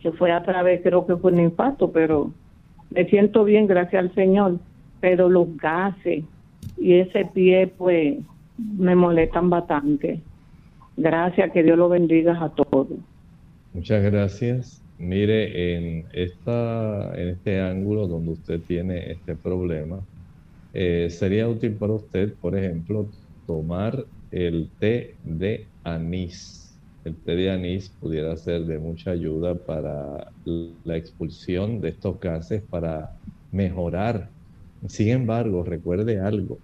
[0.00, 2.32] que fue a través, creo que fue un infarto, pero
[2.90, 4.58] me siento bien, gracias al Señor.
[5.00, 6.24] Pero los gases
[6.80, 8.18] y ese pie, pues,
[8.56, 10.20] me molestan bastante.
[10.96, 12.88] Gracias, que Dios lo bendiga a todos.
[13.72, 14.82] Muchas gracias.
[14.98, 20.00] Mire, en, esta, en este ángulo donde usted tiene este problema,
[20.72, 23.08] eh, sería útil para usted, por ejemplo,
[23.46, 26.78] tomar el té de anís.
[27.04, 32.62] El té de anís pudiera ser de mucha ayuda para la expulsión de estos gases,
[32.62, 33.10] para
[33.50, 34.28] mejorar.
[34.86, 36.58] Sin embargo, recuerde algo,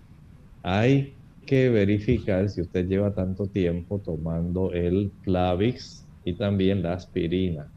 [0.67, 7.73] hay que verificar si usted lleva tanto tiempo tomando el Plavix y también la aspirina.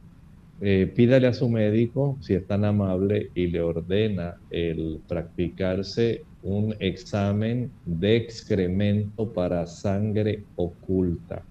[0.60, 6.76] Eh, pídale a su médico, si es tan amable, y le ordena el practicarse un
[6.80, 11.48] examen de excremento para sangre oculta.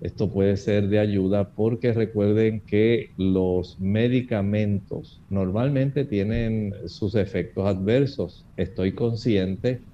[0.00, 8.46] Esto puede ser de ayuda porque recuerden que los medicamentos normalmente tienen sus efectos adversos.
[8.56, 9.88] Estoy consciente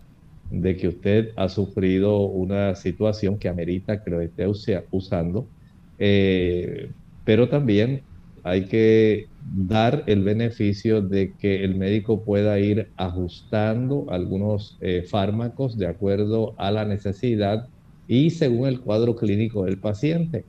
[0.51, 4.47] de que usted ha sufrido una situación que amerita que lo esté
[4.91, 5.51] usando,
[5.99, 6.93] eh,
[7.25, 8.05] pero también
[8.43, 15.77] hay que dar el beneficio de que el médico pueda ir ajustando algunos eh, fármacos
[15.79, 17.69] de acuerdo a la necesidad
[18.07, 20.47] y según el cuadro clínico del paciente.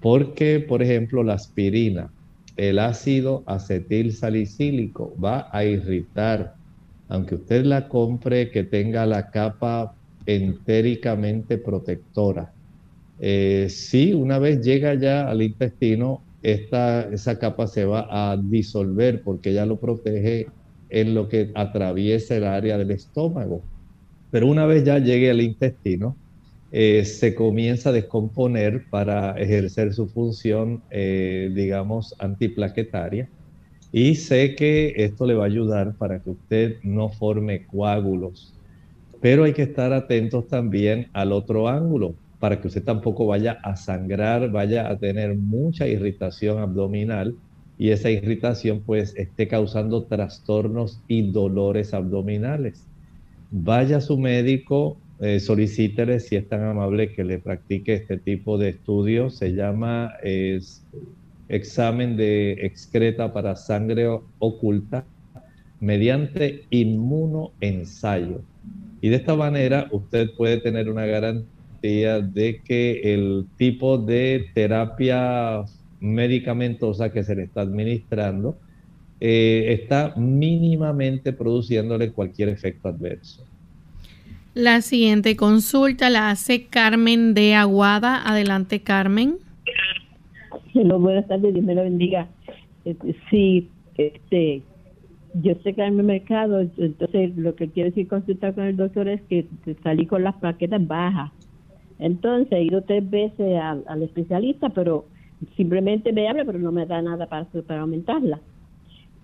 [0.00, 2.12] Porque, por ejemplo, la aspirina,
[2.56, 6.54] el ácido acetil salicílico va a irritar,
[7.08, 9.94] aunque usted la compre que tenga la capa
[10.26, 12.52] entéricamente protectora.
[13.20, 19.52] Eh, si una vez llega ya al intestino, esa capa se va a disolver porque
[19.52, 20.46] ya lo protege
[20.90, 23.62] en lo que atraviesa el área del estómago.
[24.30, 26.16] Pero una vez ya llegue al intestino,
[26.72, 33.28] eh, se comienza a descomponer para ejercer su función, eh, digamos, antiplaquetaria.
[33.96, 38.52] Y sé que esto le va a ayudar para que usted no forme coágulos.
[39.22, 43.74] Pero hay que estar atentos también al otro ángulo para que usted tampoco vaya a
[43.74, 47.36] sangrar, vaya a tener mucha irritación abdominal
[47.78, 52.84] y esa irritación pues esté causando trastornos y dolores abdominales.
[53.50, 58.58] Vaya a su médico, eh, solicítele si es tan amable que le practique este tipo
[58.58, 59.30] de estudio.
[59.30, 60.12] Se llama
[61.48, 65.04] examen de excreta para sangre oculta
[65.80, 68.42] mediante inmunoensayo.
[69.00, 75.64] Y de esta manera usted puede tener una garantía de que el tipo de terapia
[76.00, 78.56] medicamentosa que se le está administrando
[79.20, 83.44] eh, está mínimamente produciéndole cualquier efecto adverso.
[84.54, 88.26] La siguiente consulta la hace Carmen de Aguada.
[88.26, 89.36] Adelante, Carmen.
[90.98, 92.28] buenas tardes, Dios me lo bendiga.
[92.84, 94.62] Este, sí, este,
[95.34, 99.08] yo sé que en el mercado, entonces lo que quiero decir consultar con el doctor
[99.08, 99.46] es que
[99.82, 101.32] salí con las plaquetas bajas
[101.98, 105.06] entonces he ido tres veces al, especialista, pero
[105.56, 107.46] simplemente me habla, pero no me da nada para,
[107.80, 108.40] aumentarla.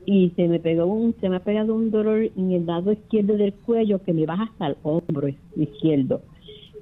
[0.04, 3.36] Y se me pegó un, se me ha pegado un dolor en el lado izquierdo
[3.36, 6.22] del cuello que me baja hasta el hombro izquierdo.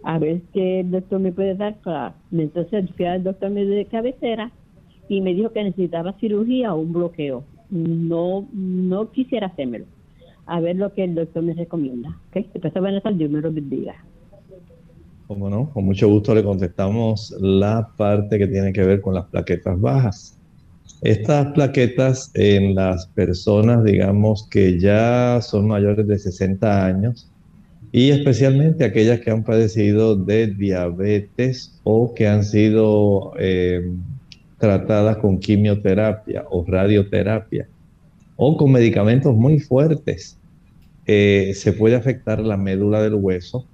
[0.02, 2.14] A ver qué el doctor me puede dar para.
[2.32, 4.50] Entonces fui al doctor de cabecera
[5.10, 7.42] y me dijo que necesitaba cirugía o un bloqueo.
[7.68, 9.84] No, no quisiera hacérmelo.
[10.46, 12.16] A ver lo que el doctor me recomienda.
[12.28, 12.48] ¿Okay?
[12.54, 13.96] Entonces, buenas tardes, Dios me lo bendiga.
[15.26, 19.26] Como no, con mucho gusto le contestamos la parte que tiene que ver con las
[19.26, 20.38] plaquetas bajas.
[21.02, 27.28] Estas plaquetas en las personas, digamos, que ya son mayores de 60 años
[27.90, 33.90] y especialmente aquellas que han padecido de diabetes o que han sido eh,
[34.60, 37.66] tratadas con quimioterapia o radioterapia
[38.36, 40.38] o con medicamentos muy fuertes,
[41.06, 43.66] eh, se puede afectar la médula del hueso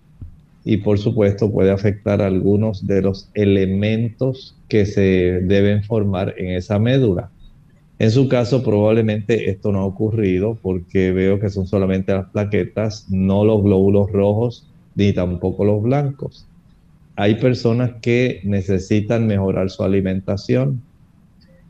[0.65, 6.79] y por supuesto puede afectar algunos de los elementos que se deben formar en esa
[6.79, 7.31] médula.
[7.99, 13.07] En su caso probablemente esto no ha ocurrido porque veo que son solamente las plaquetas,
[13.11, 16.47] no los glóbulos rojos ni tampoco los blancos.
[17.17, 20.83] Hay personas que necesitan mejorar su alimentación.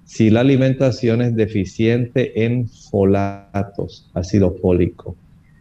[0.05, 5.17] Si la alimentación es deficiente en folatos, ácido fólico,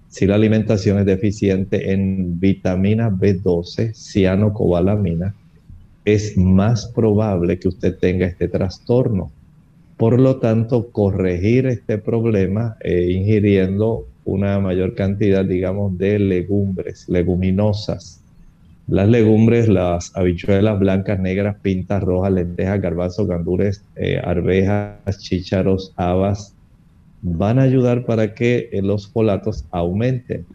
[0.08, 5.36] si la alimentación es deficiente en vitamina B12, cianocobalamina,
[6.04, 9.32] es más probable que usted tenga este trastorno.
[9.98, 18.22] Por lo tanto, corregir este problema eh, ingiriendo una mayor cantidad, digamos, de legumbres, leguminosas.
[18.88, 26.54] Las legumbres, las habichuelas blancas, negras, pintas rojas, lentejas, garbanzos, gandures, eh, arvejas, chícharos, habas,
[27.24, 30.46] van a ayudar para que eh, los folatos aumenten.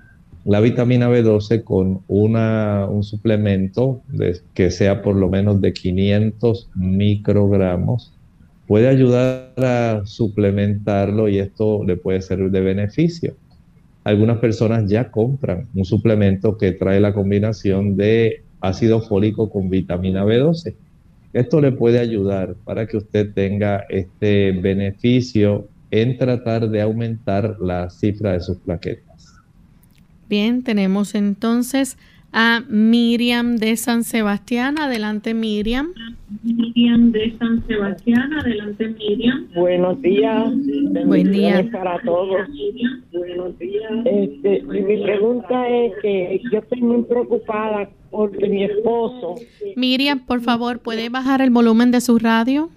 [0.45, 4.01] La vitamina B12 con una, un suplemento
[4.55, 8.12] que sea por lo menos de 500 microgramos
[8.66, 13.35] puede ayudar a suplementarlo y esto le puede ser de beneficio.
[14.05, 20.24] Algunas personas ya compran un suplemento que trae la combinación de ácido fólico con vitamina
[20.24, 20.74] B12.
[21.32, 27.90] Esto le puede ayudar para que usted tenga este beneficio en tratar de aumentar la
[27.90, 29.34] cifra de sus plaquetas.
[30.28, 31.98] Bien, tenemos entonces
[32.33, 34.78] a Miriam de San Sebastián.
[34.78, 35.89] Adelante, Miriam.
[36.43, 38.33] Miriam de San Sebastián.
[38.35, 39.49] Adelante, Miriam.
[39.55, 40.53] Buenos días.
[41.07, 41.68] Buen día.
[41.72, 42.49] Para todos.
[43.12, 43.93] Buenos días.
[44.05, 49.35] Este, mi pregunta es que yo estoy muy preocupada porque mi esposo.
[49.76, 52.70] Miriam, por favor, ¿puede bajar el volumen de su radio?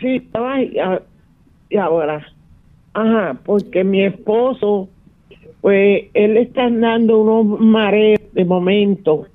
[0.00, 0.56] Sí, estaba
[1.70, 2.26] y ahora,
[2.94, 4.88] ajá, porque mi esposo,
[5.60, 9.26] pues él está dando unos mareos de momento,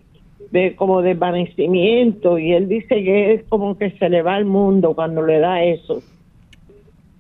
[0.52, 4.94] de como desvanecimiento, y él dice que es como que se le va al mundo
[4.94, 6.02] cuando le da eso.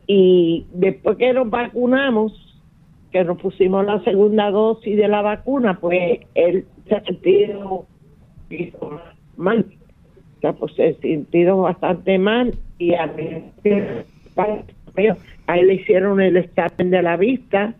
[0.07, 2.33] Y después que nos vacunamos,
[3.11, 7.85] que nos pusimos la segunda dosis de la vacuna, pues él se ha sentido
[9.37, 9.65] mal.
[10.37, 13.23] O sea, pues se ha sentido bastante mal y a mí
[15.47, 17.73] a él le hicieron el examen de la vista,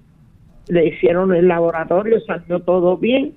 [0.67, 3.33] le hicieron el laboratorio, salió todo bien,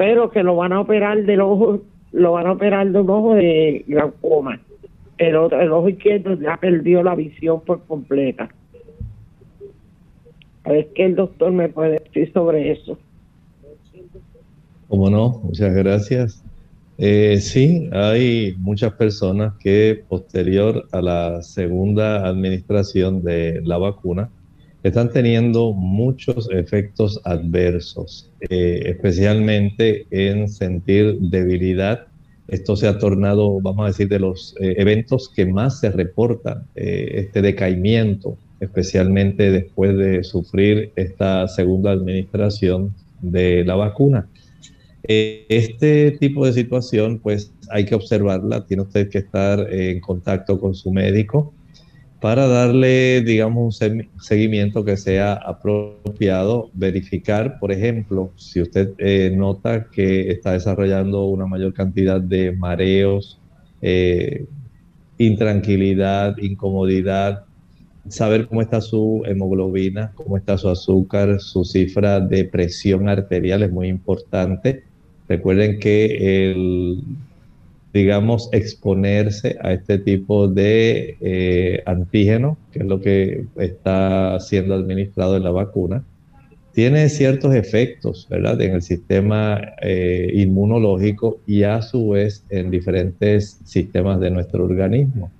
[0.00, 1.82] pero que lo van a operar del ojo,
[2.12, 4.58] lo van a operar de un ojo de glaucoma.
[5.18, 8.48] El, otro, el ojo izquierdo ya perdió la visión por completa.
[10.64, 12.96] A ver qué el doctor me puede decir sobre eso.
[14.88, 16.42] Cómo no, muchas gracias.
[16.96, 24.30] Eh, sí, hay muchas personas que posterior a la segunda administración de la vacuna
[24.82, 32.06] están teniendo muchos efectos adversos, eh, especialmente en sentir debilidad.
[32.48, 36.64] Esto se ha tornado, vamos a decir, de los eh, eventos que más se reportan,
[36.74, 44.28] este decaimiento, especialmente después de sufrir esta segunda administración de la vacuna.
[45.04, 50.60] Eh, este tipo de situación, pues hay que observarla, tiene usted que estar en contacto
[50.60, 51.54] con su médico
[52.20, 59.86] para darle, digamos, un seguimiento que sea apropiado, verificar, por ejemplo, si usted eh, nota
[59.90, 63.40] que está desarrollando una mayor cantidad de mareos,
[63.80, 64.44] eh,
[65.16, 67.44] intranquilidad, incomodidad,
[68.08, 73.70] saber cómo está su hemoglobina, cómo está su azúcar, su cifra de presión arterial es
[73.70, 74.84] muy importante.
[75.26, 77.02] Recuerden que el,
[77.92, 85.36] digamos, exponerse a este tipo de eh, antígeno, que es lo que está siendo administrado
[85.36, 86.04] en la vacuna,
[86.72, 93.58] tiene ciertos efectos, ¿verdad?, en el sistema eh, inmunológico y a su vez en diferentes
[93.64, 95.32] sistemas de nuestro organismo.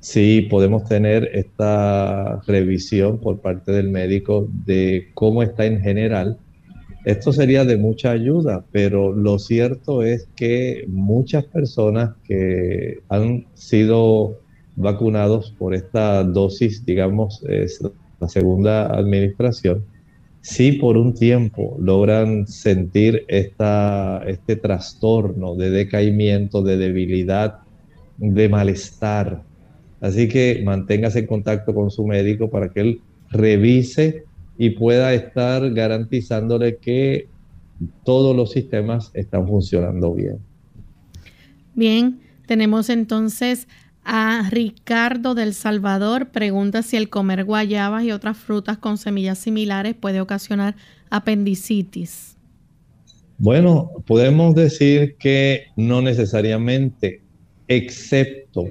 [0.00, 6.38] Sí, podemos tener esta revisión por parte del médico de cómo está en general
[7.04, 14.38] esto sería de mucha ayuda, pero lo cierto es que muchas personas que han sido
[14.76, 17.44] vacunados por esta dosis, digamos,
[18.20, 19.84] la segunda administración,
[20.40, 27.60] sí por un tiempo logran sentir este trastorno de decaimiento, de debilidad,
[28.16, 29.42] de malestar.
[30.00, 33.00] Así que manténgase en contacto con su médico para que él
[33.30, 34.24] revise
[34.56, 37.28] y pueda estar garantizándole que
[38.04, 40.38] todos los sistemas están funcionando bien.
[41.74, 43.66] Bien, tenemos entonces
[44.04, 46.28] a Ricardo del Salvador.
[46.28, 50.76] Pregunta si el comer guayabas y otras frutas con semillas similares puede ocasionar
[51.10, 52.36] apendicitis.
[53.38, 57.22] Bueno, podemos decir que no necesariamente,
[57.66, 58.68] excepto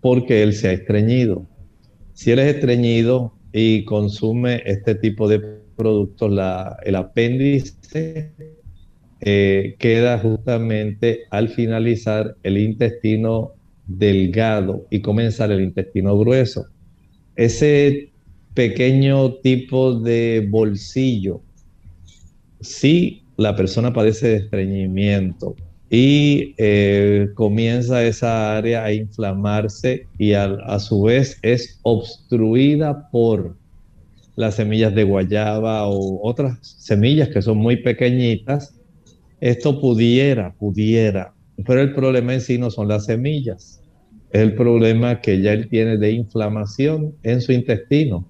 [0.00, 1.46] porque él se ha estreñido.
[2.14, 5.40] Si él es estreñido, y consume este tipo de
[5.76, 8.32] productos, la, el apéndice
[9.20, 13.52] eh, queda justamente al finalizar el intestino
[13.86, 16.66] delgado y comenzar el intestino grueso.
[17.36, 18.10] Ese
[18.54, 21.42] pequeño tipo de bolsillo,
[22.60, 25.56] si la persona padece de estreñimiento
[25.94, 33.58] y eh, comienza esa área a inflamarse y a su vez es obstruida por
[34.34, 38.74] las semillas de guayaba o otras semillas que son muy pequeñitas,
[39.42, 41.34] esto pudiera, pudiera,
[41.66, 43.82] pero el problema en sí no son las semillas,
[44.30, 48.26] es el problema que ya él tiene de inflamación en su intestino.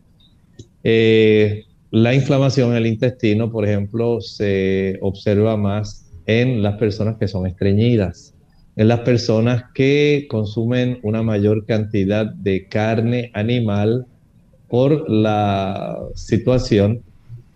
[0.83, 7.29] Eh, la inflamación en el intestino, por ejemplo, se observa más en las personas que
[7.29, 8.35] son estreñidas,
[8.77, 14.07] en las personas que consumen una mayor cantidad de carne animal
[14.69, 17.03] por la situación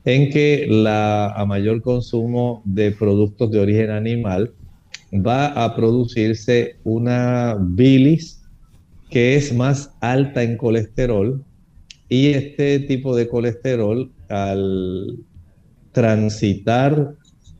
[0.04, 4.52] en que la, a mayor consumo de productos de origen animal
[5.12, 8.42] va a producirse una bilis
[9.10, 11.42] que es más alta en colesterol
[12.08, 15.18] y este tipo de colesterol al
[15.92, 17.14] transitar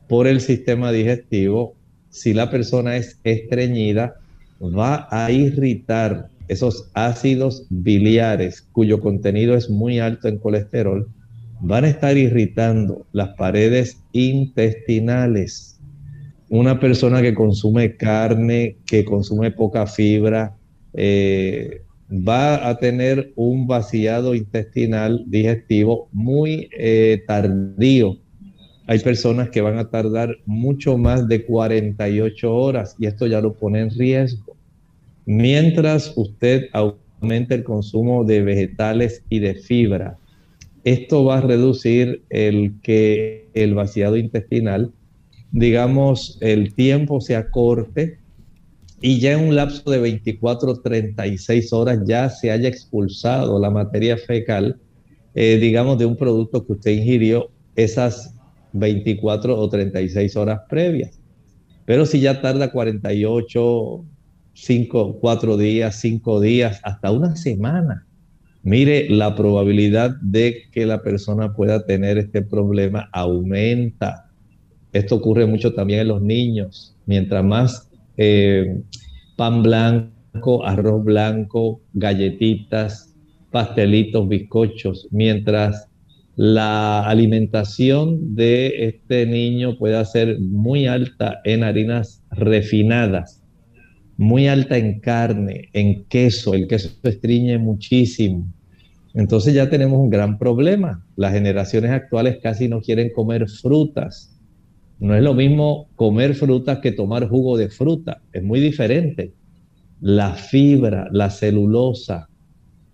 [0.09, 1.75] por el sistema digestivo,
[2.11, 4.17] si la persona es estreñida,
[4.61, 11.09] va a irritar esos ácidos biliares cuyo contenido es muy alto en colesterol,
[11.61, 15.79] van a estar irritando las paredes intestinales.
[16.49, 20.57] Una persona que consume carne, que consume poca fibra,
[20.95, 28.19] eh, va a tener un vaciado intestinal digestivo muy eh, tardío.
[28.89, 33.55] Hay personas que van a tardar mucho más de 48 horas y esto ya lo
[33.55, 34.57] pone en riesgo.
[35.25, 40.19] Mientras usted aumente el consumo de vegetales y de fibra,
[40.85, 44.93] esto va a reducir el que el vaciado intestinal,
[45.51, 48.21] digamos, el tiempo se acorte
[49.01, 54.17] y ya en un lapso de 24 36 horas ya se haya expulsado la materia
[54.17, 54.79] fecal,
[55.35, 58.36] eh, digamos, de un producto que usted ingirió esas
[58.73, 61.21] 24 o 36 horas previas.
[61.85, 64.05] Pero si ya tarda 48,
[64.55, 68.07] 5, 4 días, 5 días, hasta una semana,
[68.63, 74.31] mire, la probabilidad de que la persona pueda tener este problema aumenta.
[74.93, 76.97] Esto ocurre mucho también en los niños.
[77.07, 78.81] Mientras más eh,
[79.37, 83.15] pan blanco, arroz blanco, galletitas,
[83.51, 85.89] pastelitos, bizcochos, mientras
[86.37, 93.43] la alimentación de este niño pueda ser muy alta en harinas refinadas,
[94.17, 98.47] muy alta en carne, en queso, el queso estriñe muchísimo,
[99.17, 101.03] entonces ya tenemos un gran problema.
[101.17, 104.39] Las generaciones actuales casi no quieren comer frutas.
[104.99, 108.21] No es lo mismo comer frutas que tomar jugo de fruta.
[108.35, 109.33] Es muy diferente.
[110.03, 112.29] La fibra, la celulosa,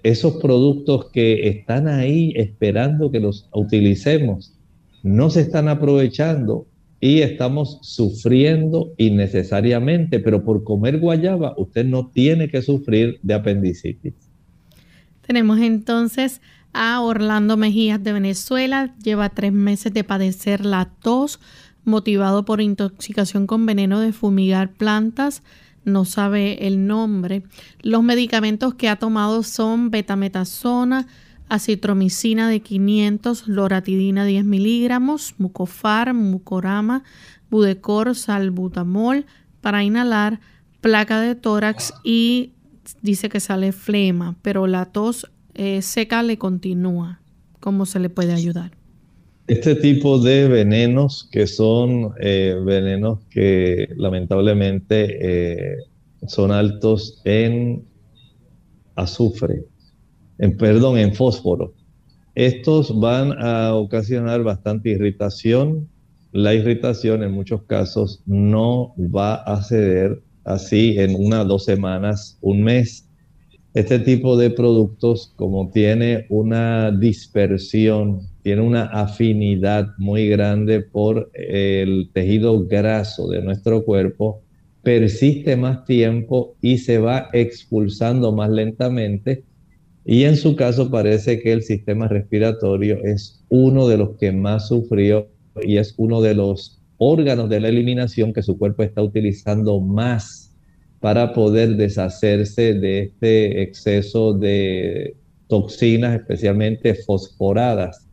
[0.03, 4.59] esos productos que están ahí esperando que los utilicemos,
[5.03, 6.67] no se están aprovechando
[7.01, 14.15] y estamos sufriendo innecesariamente, pero por comer guayaba usted no tiene que sufrir de apendicitis.
[15.27, 16.41] Tenemos entonces
[16.73, 18.95] a Orlando Mejías de Venezuela.
[19.03, 21.41] Lleva tres meses de padecer la tos
[21.85, 25.43] motivado por intoxicación con veneno de fumigar plantas.
[25.85, 27.43] No sabe el nombre.
[27.81, 31.07] Los medicamentos que ha tomado son betametasona,
[31.49, 37.03] acitromicina de 500, loratidina 10 miligramos, mucofar, mucorama,
[37.51, 39.27] budecor, salbutamol
[39.61, 40.41] para inhalar,
[40.81, 42.53] placa de tórax y
[43.03, 47.21] dice que sale flema, pero la tos eh, seca le continúa.
[47.61, 48.82] ¿Cómo se le puede ayudar?
[49.49, 55.77] Este tipo de venenos, que son eh, venenos que lamentablemente eh,
[56.27, 57.85] son altos en
[58.95, 59.65] azufre,
[60.39, 61.75] en, perdón, en fósforo,
[62.35, 65.89] estos van a ocasionar bastante irritación.
[66.33, 72.63] La irritación en muchos casos no va a ceder así en una, dos semanas, un
[72.63, 73.07] mes.
[73.75, 82.11] Este tipo de productos, como tiene una dispersión, tiene una afinidad muy grande por el
[82.13, 84.43] tejido graso de nuestro cuerpo,
[84.83, 89.45] persiste más tiempo y se va expulsando más lentamente.
[90.05, 94.67] Y en su caso parece que el sistema respiratorio es uno de los que más
[94.69, 95.29] sufrió
[95.63, 100.53] y es uno de los órganos de la eliminación que su cuerpo está utilizando más
[100.99, 105.17] para poder deshacerse de este exceso de
[105.49, 108.09] toxinas, especialmente fosforadas.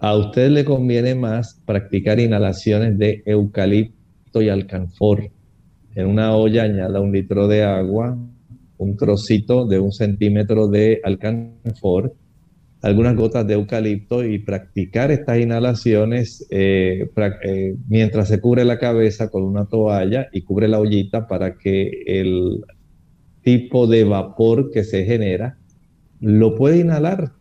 [0.00, 5.30] A usted le conviene más practicar inhalaciones de eucalipto y alcanfor.
[5.94, 8.16] En una olla añada un litro de agua,
[8.76, 12.14] un trocito de un centímetro de alcanfor,
[12.80, 17.10] algunas gotas de eucalipto y practicar estas inhalaciones eh,
[17.42, 22.04] eh, mientras se cubre la cabeza con una toalla y cubre la ollita para que
[22.06, 22.60] el
[23.42, 25.58] tipo de vapor que se genera
[26.20, 27.32] lo puede inhalar.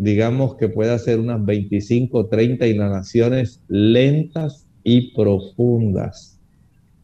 [0.00, 6.38] Digamos que puede hacer unas 25 o 30 inhalaciones lentas y profundas.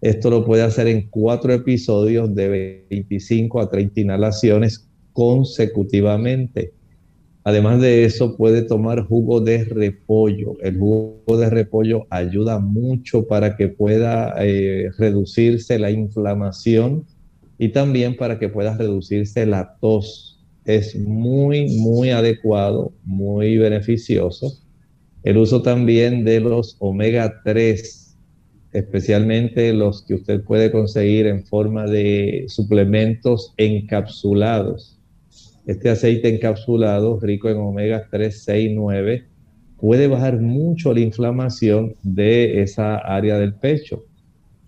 [0.00, 6.72] Esto lo puede hacer en cuatro episodios de 25 a 30 inhalaciones consecutivamente.
[7.44, 10.54] Además de eso, puede tomar jugo de repollo.
[10.62, 17.04] El jugo de repollo ayuda mucho para que pueda eh, reducirse la inflamación
[17.58, 20.35] y también para que pueda reducirse la tos.
[20.66, 24.52] Es muy, muy adecuado, muy beneficioso.
[25.22, 28.16] El uso también de los omega 3,
[28.72, 34.96] especialmente los que usted puede conseguir en forma de suplementos encapsulados
[35.66, 39.24] este aceite encapsulado, rico en omega 3, 6, 9,
[39.78, 44.04] puede bajar mucho la inflamación de esa área del pecho.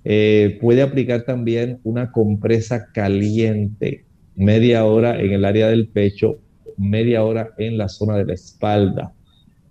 [0.04, 4.06] Eh, puede aplicar también una compresa caliente,
[4.38, 6.38] media hora en el área del pecho,
[6.76, 9.12] media hora en la zona de la espalda.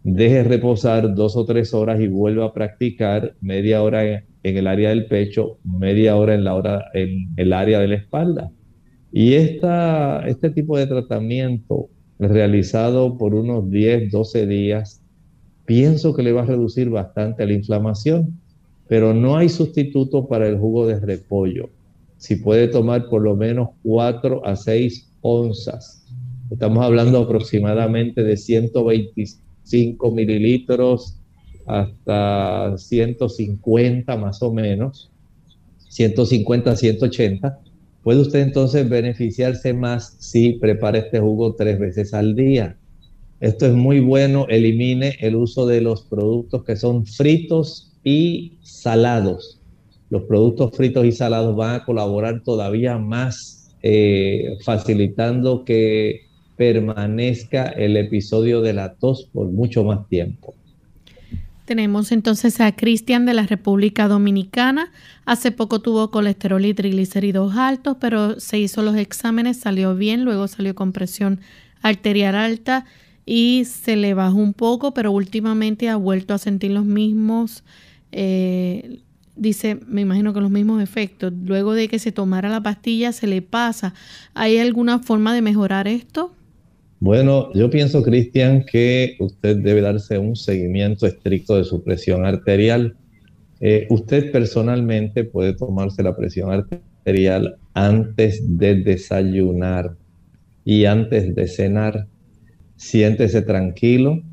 [0.04, 4.90] Deje reposar dos o tres horas y vuelva a practicar media hora en, el área
[4.90, 8.52] del pecho, media hora en, la hora, en el área de la espalda.
[9.14, 11.88] Y esta, este tipo de tratamiento
[12.20, 15.02] realizado por unos 10, 12 días,
[15.66, 18.38] pienso que le va a reducir bastante la inflamación,
[18.90, 21.70] pero no hay sustituto para el jugo de repollo.
[22.18, 26.06] Si puede tomar por lo menos 4 a 6 onzas,
[26.52, 31.20] estamos hablando aproximadamente de 125 mililitros
[31.66, 35.12] hasta 150 más o menos,
[35.90, 37.60] 150 180
[38.08, 42.78] Puede usted entonces beneficiarse más si prepara este jugo tres veces al día.
[43.42, 49.57] Esto es muy bueno, elimine el uso de los productos que son fritos y salados.
[50.10, 57.98] Los productos fritos y salados van a colaborar todavía más eh, facilitando que permanezca el
[57.98, 60.56] episodio de la tos por mucho más tiempo.
[61.66, 64.90] Tenemos entonces a Cristian de la República Dominicana.
[65.26, 70.48] Hace poco tuvo colesterol y triglicéridos altos, pero se hizo los exámenes, salió bien, luego
[70.48, 71.42] salió con presión
[71.82, 72.86] arterial alta
[73.26, 77.66] y se le bajó un poco, pero últimamente ha vuelto a sentir los mismos,
[78.14, 79.02] eh,
[79.38, 81.34] dice, me imagino que los mismos efectos.
[81.46, 83.94] Luego de que se tomara la pastilla se le pasa.
[84.34, 86.34] ¿Hay alguna forma de mejorar esto?
[87.00, 92.96] Bueno, yo pienso, Cristian, que usted debe darse un seguimiento estricto de su presión arterial.
[93.60, 99.96] Eh, usted personalmente puede tomarse la presión arterial antes de desayunar
[100.66, 102.08] y antes de cenar.
[102.76, 104.24] Siéntese tranquilo,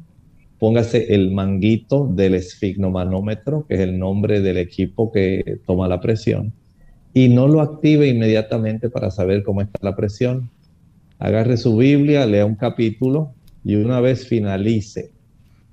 [0.65, 6.55] póngase el manguito del esfignomanómetro, que es el nombre del equipo que toma la presión,
[7.13, 10.49] y no lo active inmediatamente para saber cómo está la presión
[11.19, 15.11] agarre su Biblia, lea un capítulo y una vez finalice,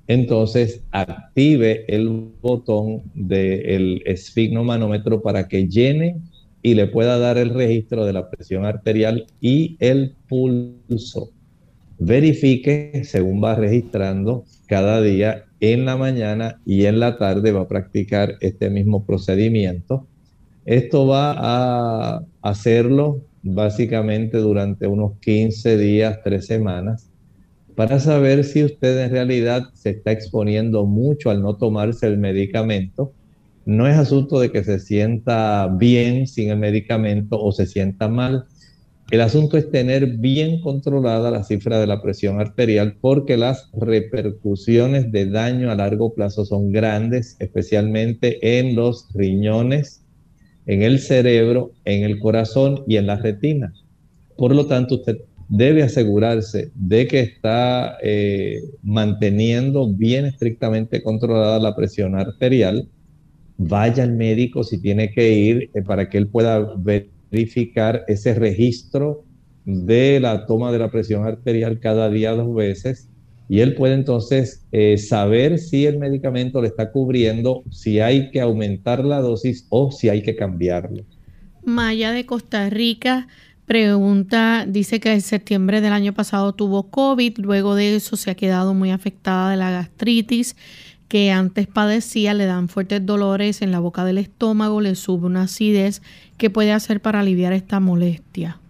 [0.07, 2.09] entonces active el
[2.41, 6.17] botón del esfignomanómetro para que llene
[6.61, 11.31] y le pueda dar el registro de la presión arterial y el pulso.
[12.03, 17.67] Verifique según va registrando cada día en la mañana y en la tarde va a
[17.67, 20.07] practicar este mismo procedimiento.
[20.65, 27.11] Esto va a hacerlo básicamente durante unos 15 días, 3 semanas,
[27.75, 33.13] para saber si usted en realidad se está exponiendo mucho al no tomarse el medicamento.
[33.67, 38.45] No es asunto de que se sienta bien sin el medicamento o se sienta mal.
[39.11, 45.11] El asunto es tener bien controlada la cifra de la presión arterial porque las repercusiones
[45.11, 50.05] de daño a largo plazo son grandes, especialmente en los riñones,
[50.65, 53.73] en el cerebro, en el corazón y en la retina.
[54.37, 55.17] Por lo tanto, usted
[55.49, 62.87] debe asegurarse de que está eh, manteniendo bien estrictamente controlada la presión arterial.
[63.57, 66.65] Vaya al médico si tiene que ir eh, para que él pueda
[67.31, 69.23] verificar ese registro
[69.65, 73.07] de la toma de la presión arterial cada día dos veces
[73.51, 78.39] y él puede entonces eh, saber si el medicamento le está cubriendo, si hay que
[78.39, 81.03] aumentar la dosis o si hay que cambiarlo.
[81.65, 83.27] Maya de Costa Rica
[83.65, 88.35] pregunta, dice que en septiembre del año pasado tuvo COVID, luego de eso se ha
[88.35, 90.55] quedado muy afectada de la gastritis,
[91.11, 95.41] que antes padecía, le dan fuertes dolores en la boca del estómago, le sube una
[95.41, 96.01] acidez.
[96.37, 98.61] ¿Qué puede hacer para aliviar esta molestia?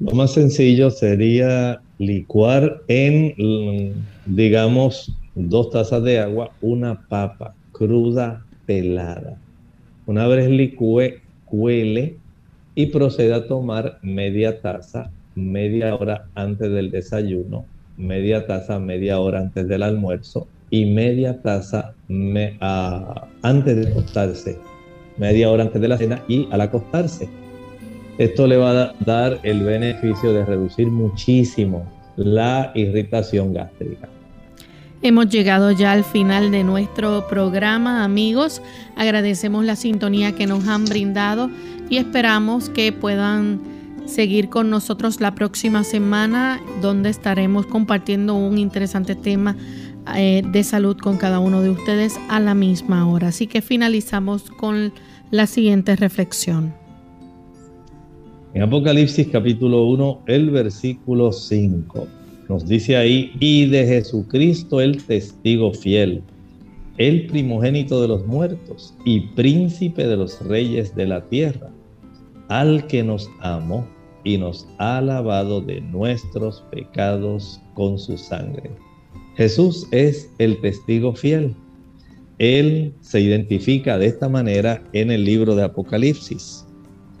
[0.00, 3.94] Lo más sencillo sería licuar en,
[4.26, 9.38] digamos, dos tazas de agua una papa cruda pelada.
[10.06, 12.16] Una vez licúe, cuele
[12.74, 17.66] y proceda a tomar media taza media hora antes del desayuno,
[17.96, 21.94] media taza media hora antes del almuerzo y media taza
[23.42, 24.58] antes de acostarse,
[25.18, 27.28] media hora antes de la cena y al acostarse.
[28.18, 34.08] Esto le va a dar el beneficio de reducir muchísimo la irritación gástrica.
[35.02, 38.60] Hemos llegado ya al final de nuestro programa, amigos.
[38.96, 41.48] Agradecemos la sintonía que nos han brindado
[41.88, 43.60] y esperamos que puedan
[44.04, 49.56] seguir con nosotros la próxima semana, donde estaremos compartiendo un interesante tema
[50.16, 53.28] eh, de salud con cada uno de ustedes a la misma hora.
[53.28, 54.92] Así que finalizamos con
[55.30, 56.74] la siguiente reflexión.
[58.52, 62.06] En Apocalipsis capítulo 1, el versículo 5,
[62.48, 66.22] nos dice ahí, y de Jesucristo el testigo fiel,
[66.96, 71.70] el primogénito de los muertos y príncipe de los reyes de la tierra,
[72.48, 73.86] al que nos amó
[74.24, 78.70] y nos ha lavado de nuestros pecados con su sangre.
[79.40, 81.56] Jesús es el testigo fiel.
[82.36, 86.66] Él se identifica de esta manera en el libro de Apocalipsis.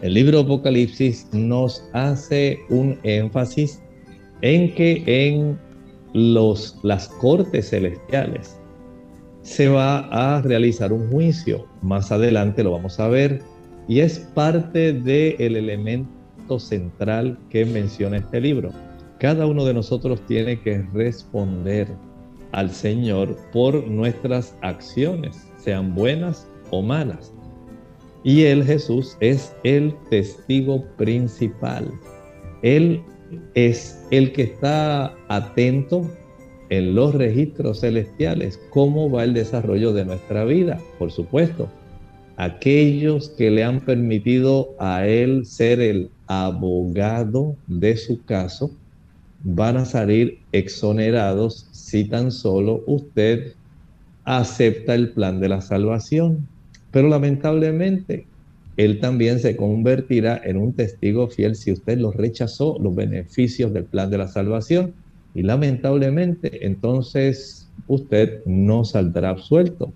[0.02, 3.80] El libro de Apocalipsis nos hace un énfasis
[4.42, 5.58] en que en
[6.12, 8.60] los, las cortes celestiales
[9.40, 11.66] se va a realizar un juicio.
[11.80, 13.40] Más adelante lo vamos a ver.
[13.88, 18.72] Y es parte del elemento central que menciona este libro.
[19.18, 21.88] Cada uno de nosotros tiene que responder
[22.52, 27.32] al Señor por nuestras acciones, sean buenas o malas.
[28.22, 31.90] Y Él, Jesús, es el testigo principal.
[32.62, 33.02] Él
[33.54, 36.10] es el que está atento
[36.68, 41.68] en los registros celestiales, cómo va el desarrollo de nuestra vida, por supuesto.
[42.36, 48.70] Aquellos que le han permitido a Él ser el abogado de su caso,
[49.42, 53.54] van a salir exonerados si tan solo usted
[54.24, 56.46] acepta el plan de la salvación.
[56.90, 58.26] Pero lamentablemente,
[58.76, 63.84] él también se convertirá en un testigo fiel si usted lo rechazó los beneficios del
[63.84, 64.92] plan de la salvación.
[65.34, 69.92] Y lamentablemente, entonces usted no saldrá absuelto.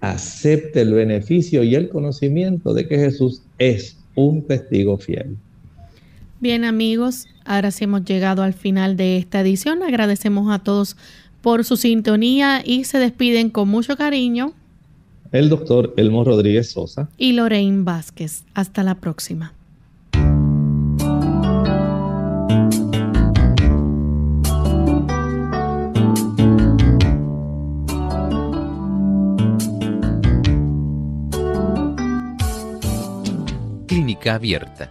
[0.00, 5.36] Acepte el beneficio y el conocimiento de que Jesús es un testigo fiel.
[6.40, 9.82] Bien amigos, ahora sí hemos llegado al final de esta edición.
[9.82, 10.96] Agradecemos a todos
[11.40, 14.52] por su sintonía y se despiden con mucho cariño
[15.32, 18.44] el doctor Elmo Rodríguez Sosa y Lorraine Vázquez.
[18.54, 19.52] Hasta la próxima.
[33.86, 34.90] Clínica abierta.